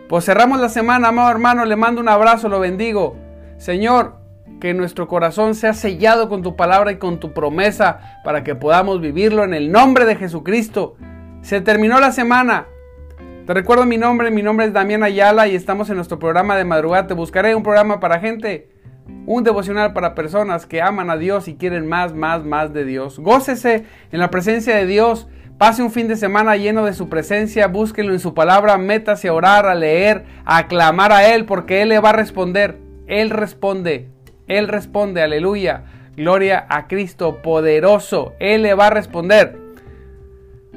Pues 0.09 0.25
cerramos 0.25 0.61
la 0.61 0.69
semana, 0.69 1.09
amado 1.09 1.31
hermano, 1.31 1.65
le 1.65 1.77
mando 1.77 2.01
un 2.01 2.09
abrazo, 2.09 2.49
lo 2.49 2.61
bendigo. 2.61 3.17
Señor, 3.57 4.17
que 4.61 4.75
nuestro 4.75 5.09
corazón 5.09 5.55
sea 5.55 5.73
sellado 5.73 6.29
con 6.29 6.43
tu 6.43 6.55
palabra 6.55 6.93
y 6.93 6.97
con 6.97 7.19
tu 7.19 7.33
promesa 7.33 8.21
para 8.25 8.45
que 8.45 8.55
podamos 8.55 9.01
vivirlo 9.01 9.43
en 9.45 9.55
el 9.55 9.73
nombre 9.73 10.05
de 10.05 10.17
Jesucristo. 10.17 10.97
Se 11.41 11.61
terminó 11.61 11.99
la 11.99 12.13
semana. 12.13 12.67
Te 13.47 13.55
recuerdo 13.55 13.87
mi 13.87 13.97
nombre, 13.97 14.31
mi 14.31 14.43
nombre 14.43 14.67
es 14.67 14.73
Damián 14.73 15.03
Ayala 15.03 15.49
y 15.49 15.57
estamos 15.57 15.89
en 15.89 15.97
nuestro 15.97 16.19
programa 16.19 16.57
de 16.57 16.65
madrugada. 16.65 17.07
Te 17.07 17.15
buscaré 17.15 17.55
un 17.55 17.63
programa 17.63 17.99
para 17.99 18.21
gente, 18.21 18.69
un 19.27 19.43
devocional 19.43 19.93
para 19.93 20.15
personas 20.15 20.67
que 20.67 20.83
aman 20.83 21.11
a 21.11 21.17
Dios 21.17 21.49
y 21.49 21.57
quieren 21.57 21.89
más, 21.89 22.15
más, 22.15 22.45
más 22.45 22.73
de 22.73 22.85
Dios. 22.85 23.19
Gócese 23.19 23.87
en 24.13 24.21
la 24.21 24.31
presencia 24.31 24.77
de 24.77 24.87
Dios. 24.87 25.29
Pase 25.61 25.83
un 25.83 25.91
fin 25.91 26.09
de 26.09 26.17
semana 26.17 26.57
lleno 26.57 26.87
de 26.87 26.95
su 26.95 27.11
presencia, 27.11 27.67
búsquelo 27.67 28.15
en 28.15 28.19
su 28.19 28.33
palabra, 28.33 28.79
métase 28.79 29.29
a 29.29 29.35
orar, 29.35 29.67
a 29.67 29.75
leer, 29.75 30.25
a 30.47 30.57
aclamar 30.57 31.13
a 31.13 31.35
Él, 31.35 31.45
porque 31.45 31.83
Él 31.83 31.91
le 31.91 32.01
va 32.01 32.09
a 32.09 32.15
responder. 32.15 32.79
Él 33.07 33.29
responde. 33.29 34.09
Él 34.47 34.69
responde, 34.69 35.21
aleluya. 35.21 35.85
Gloria 36.17 36.65
a 36.67 36.89
Cristo 36.89 37.43
poderoso. 37.43 38.33
Él 38.41 38.63
le 38.63 38.73
va 38.73 38.87
a 38.87 38.91
responder. 38.91 39.59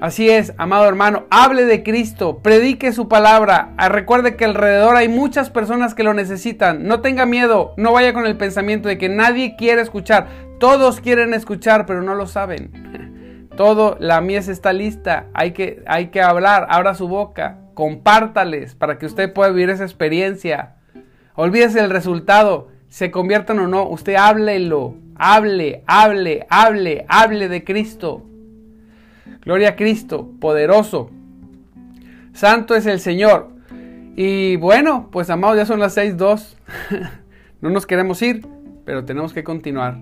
Así 0.01 0.29
es, 0.29 0.53
amado 0.57 0.85
hermano, 0.85 1.27
hable 1.29 1.63
de 1.63 1.81
Cristo, 1.81 2.39
predique 2.39 2.91
su 2.91 3.07
palabra. 3.07 3.69
Ah, 3.77 3.87
recuerde 3.87 4.35
que 4.35 4.43
alrededor 4.43 4.97
hay 4.97 5.07
muchas 5.07 5.49
personas 5.49 5.95
que 5.95 6.03
lo 6.03 6.13
necesitan. 6.13 6.85
No 6.85 6.99
tenga 6.99 7.25
miedo, 7.25 7.73
no 7.77 7.93
vaya 7.93 8.11
con 8.11 8.25
el 8.25 8.35
pensamiento 8.35 8.89
de 8.89 8.97
que 8.97 9.07
nadie 9.07 9.55
quiere 9.55 9.81
escuchar. 9.81 10.27
Todos 10.59 10.99
quieren 10.99 11.33
escuchar, 11.33 11.85
pero 11.85 12.01
no 12.01 12.15
lo 12.15 12.27
saben. 12.27 13.13
Todo, 13.55 13.97
la 13.99 14.21
mies 14.21 14.47
está 14.47 14.73
lista. 14.73 15.27
Hay 15.33 15.51
que, 15.51 15.83
hay 15.85 16.07
que 16.07 16.21
hablar, 16.21 16.67
abra 16.69 16.95
su 16.95 17.07
boca, 17.07 17.59
compártales 17.73 18.75
para 18.75 18.97
que 18.97 19.05
usted 19.05 19.31
pueda 19.31 19.51
vivir 19.51 19.69
esa 19.69 19.83
experiencia. 19.83 20.75
Olvídese 21.35 21.81
del 21.81 21.89
resultado 21.89 22.73
se 22.93 23.09
conviertan 23.09 23.57
o 23.57 23.67
no, 23.67 23.89
usted 23.89 24.13
háblelo, 24.13 24.93
hable, 25.15 25.81
hable, 25.87 26.45
hable, 26.47 27.05
hable 27.07 27.49
de 27.49 27.63
Cristo. 27.63 28.21
Gloria 29.41 29.69
a 29.69 29.75
Cristo, 29.75 30.29
poderoso. 30.39 31.09
Santo 32.33 32.75
es 32.75 32.85
el 32.85 32.99
Señor. 32.99 33.49
Y 34.15 34.57
bueno, 34.57 35.09
pues 35.11 35.31
amados, 35.31 35.57
ya 35.57 35.65
son 35.65 35.79
las 35.79 35.97
6.2. 35.97 36.55
no 37.61 37.71
nos 37.71 37.87
queremos 37.87 38.21
ir, 38.21 38.45
pero 38.85 39.05
tenemos 39.05 39.33
que 39.33 39.43
continuar. 39.43 39.97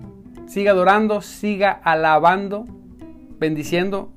Siga 0.48 0.72
adorando, 0.72 1.22
siga 1.22 1.72
alabando, 1.72 2.66
bendiciendo. 3.42 4.14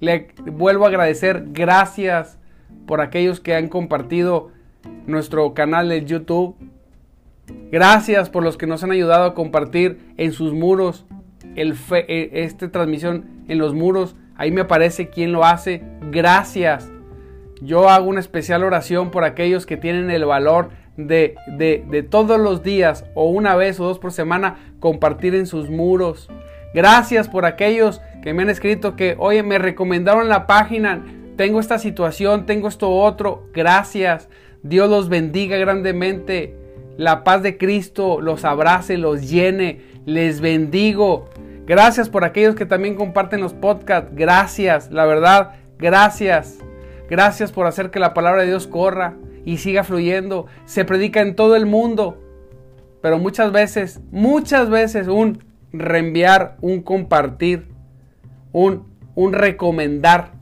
Le 0.00 0.28
vuelvo 0.44 0.84
a 0.84 0.88
agradecer, 0.88 1.46
gracias 1.52 2.38
por 2.86 3.00
aquellos 3.00 3.40
que 3.40 3.54
han 3.54 3.68
compartido 3.68 4.50
nuestro 5.06 5.54
canal 5.54 5.88
de 5.88 6.04
YouTube 6.04 6.56
Gracias 7.70 8.30
por 8.30 8.42
los 8.42 8.56
que 8.56 8.66
nos 8.66 8.82
han 8.82 8.90
ayudado 8.90 9.24
a 9.24 9.34
compartir 9.34 10.12
en 10.16 10.32
sus 10.32 10.52
muros 10.52 11.06
el 11.56 11.76
e, 11.92 12.30
esta 12.32 12.70
transmisión 12.70 13.44
en 13.48 13.58
los 13.58 13.74
muros. 13.74 14.16
Ahí 14.36 14.50
me 14.50 14.62
aparece 14.62 15.08
quién 15.08 15.32
lo 15.32 15.44
hace. 15.44 15.82
Gracias. 16.10 16.90
Yo 17.60 17.88
hago 17.88 18.08
una 18.08 18.20
especial 18.20 18.64
oración 18.64 19.10
por 19.10 19.24
aquellos 19.24 19.66
que 19.66 19.76
tienen 19.76 20.10
el 20.10 20.24
valor 20.24 20.70
de, 20.96 21.34
de, 21.46 21.84
de 21.88 22.02
todos 22.02 22.40
los 22.40 22.62
días 22.62 23.04
o 23.14 23.30
una 23.30 23.54
vez 23.54 23.78
o 23.78 23.84
dos 23.84 23.98
por 23.98 24.12
semana 24.12 24.56
compartir 24.80 25.34
en 25.34 25.46
sus 25.46 25.70
muros. 25.70 26.28
Gracias 26.74 27.28
por 27.28 27.44
aquellos 27.44 28.00
que 28.22 28.34
me 28.34 28.42
han 28.42 28.50
escrito 28.50 28.96
que, 28.96 29.16
oye, 29.18 29.42
me 29.42 29.58
recomendaron 29.58 30.28
la 30.28 30.46
página, 30.46 31.02
tengo 31.36 31.58
esta 31.58 31.78
situación, 31.78 32.44
tengo 32.44 32.68
esto 32.68 32.90
otro. 32.90 33.48
Gracias. 33.54 34.28
Dios 34.62 34.90
los 34.90 35.08
bendiga 35.08 35.56
grandemente. 35.56 36.54
La 36.96 37.24
paz 37.24 37.42
de 37.42 37.56
Cristo 37.56 38.20
los 38.20 38.44
abrace, 38.44 38.98
los 38.98 39.30
llene, 39.30 39.80
les 40.04 40.40
bendigo. 40.40 41.30
Gracias 41.66 42.10
por 42.10 42.24
aquellos 42.24 42.56
que 42.56 42.66
también 42.66 42.94
comparten 42.94 43.40
los 43.40 43.54
podcasts. 43.54 44.10
Gracias, 44.14 44.90
la 44.90 45.06
verdad, 45.06 45.54
gracias. 45.78 46.58
Gracias 47.08 47.52
por 47.52 47.66
hacer 47.66 47.90
que 47.90 48.00
la 48.00 48.12
palabra 48.12 48.42
de 48.42 48.48
Dios 48.48 48.66
corra 48.66 49.14
y 49.44 49.56
siga 49.56 49.82
fluyendo. 49.82 50.46
Se 50.66 50.84
predica 50.84 51.20
en 51.22 51.36
todo 51.36 51.56
el 51.56 51.64
mundo. 51.64 52.18
Pero 53.00 53.18
muchas 53.18 53.50
veces, 53.50 54.00
muchas 54.10 54.68
veces 54.68 55.08
un 55.08 55.42
reenviar, 55.72 56.56
un 56.60 56.82
compartir, 56.82 57.66
un, 58.52 58.86
un 59.14 59.32
recomendar 59.32 60.32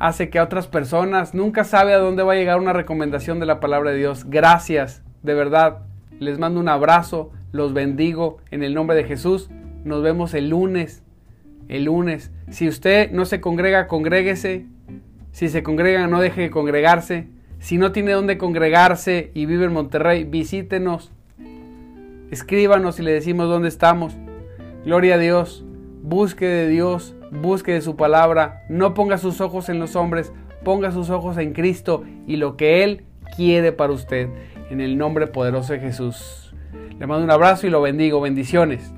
hace 0.00 0.30
que 0.30 0.38
a 0.38 0.44
otras 0.44 0.66
personas 0.66 1.34
nunca 1.34 1.62
sabe 1.62 1.92
a 1.92 1.98
dónde 1.98 2.22
va 2.22 2.32
a 2.32 2.36
llegar 2.36 2.58
una 2.58 2.72
recomendación 2.72 3.38
de 3.38 3.46
la 3.46 3.60
palabra 3.60 3.90
de 3.90 3.98
Dios. 3.98 4.24
Gracias, 4.28 5.02
de 5.22 5.34
verdad. 5.34 5.82
Les 6.18 6.38
mando 6.38 6.58
un 6.58 6.68
abrazo, 6.68 7.32
los 7.52 7.74
bendigo 7.74 8.38
en 8.50 8.62
el 8.62 8.74
nombre 8.74 8.96
de 8.96 9.04
Jesús. 9.04 9.50
Nos 9.84 10.02
vemos 10.02 10.32
el 10.34 10.48
lunes. 10.48 11.02
El 11.68 11.84
lunes. 11.84 12.32
Si 12.50 12.66
usted 12.66 13.10
no 13.10 13.26
se 13.26 13.40
congrega, 13.40 13.86
congréguese. 13.88 14.66
Si 15.32 15.48
se 15.50 15.62
congrega, 15.62 16.06
no 16.06 16.20
deje 16.20 16.42
de 16.42 16.50
congregarse. 16.50 17.28
Si 17.58 17.76
no 17.76 17.92
tiene 17.92 18.12
dónde 18.12 18.38
congregarse 18.38 19.30
y 19.34 19.44
vive 19.44 19.66
en 19.66 19.74
Monterrey, 19.74 20.24
visítenos. 20.24 21.12
Escríbanos 22.30 22.98
y 22.98 23.02
le 23.02 23.12
decimos 23.12 23.48
dónde 23.48 23.68
estamos. 23.68 24.16
Gloria 24.84 25.16
a 25.16 25.18
Dios. 25.18 25.64
Busque 26.02 26.46
de 26.46 26.68
Dios 26.68 27.14
busque 27.30 27.72
de 27.72 27.80
su 27.80 27.96
palabra, 27.96 28.64
no 28.68 28.94
ponga 28.94 29.18
sus 29.18 29.40
ojos 29.40 29.68
en 29.68 29.78
los 29.78 29.96
hombres, 29.96 30.32
ponga 30.64 30.92
sus 30.92 31.10
ojos 31.10 31.38
en 31.38 31.52
Cristo 31.52 32.04
y 32.26 32.36
lo 32.36 32.56
que 32.56 32.84
Él 32.84 33.04
quiere 33.36 33.72
para 33.72 33.92
usted. 33.92 34.28
En 34.70 34.80
el 34.80 34.96
nombre 34.96 35.26
poderoso 35.26 35.72
de 35.72 35.80
Jesús. 35.80 36.54
Le 36.96 37.06
mando 37.06 37.24
un 37.24 37.30
abrazo 37.32 37.66
y 37.66 37.70
lo 37.70 37.82
bendigo. 37.82 38.20
Bendiciones. 38.20 38.94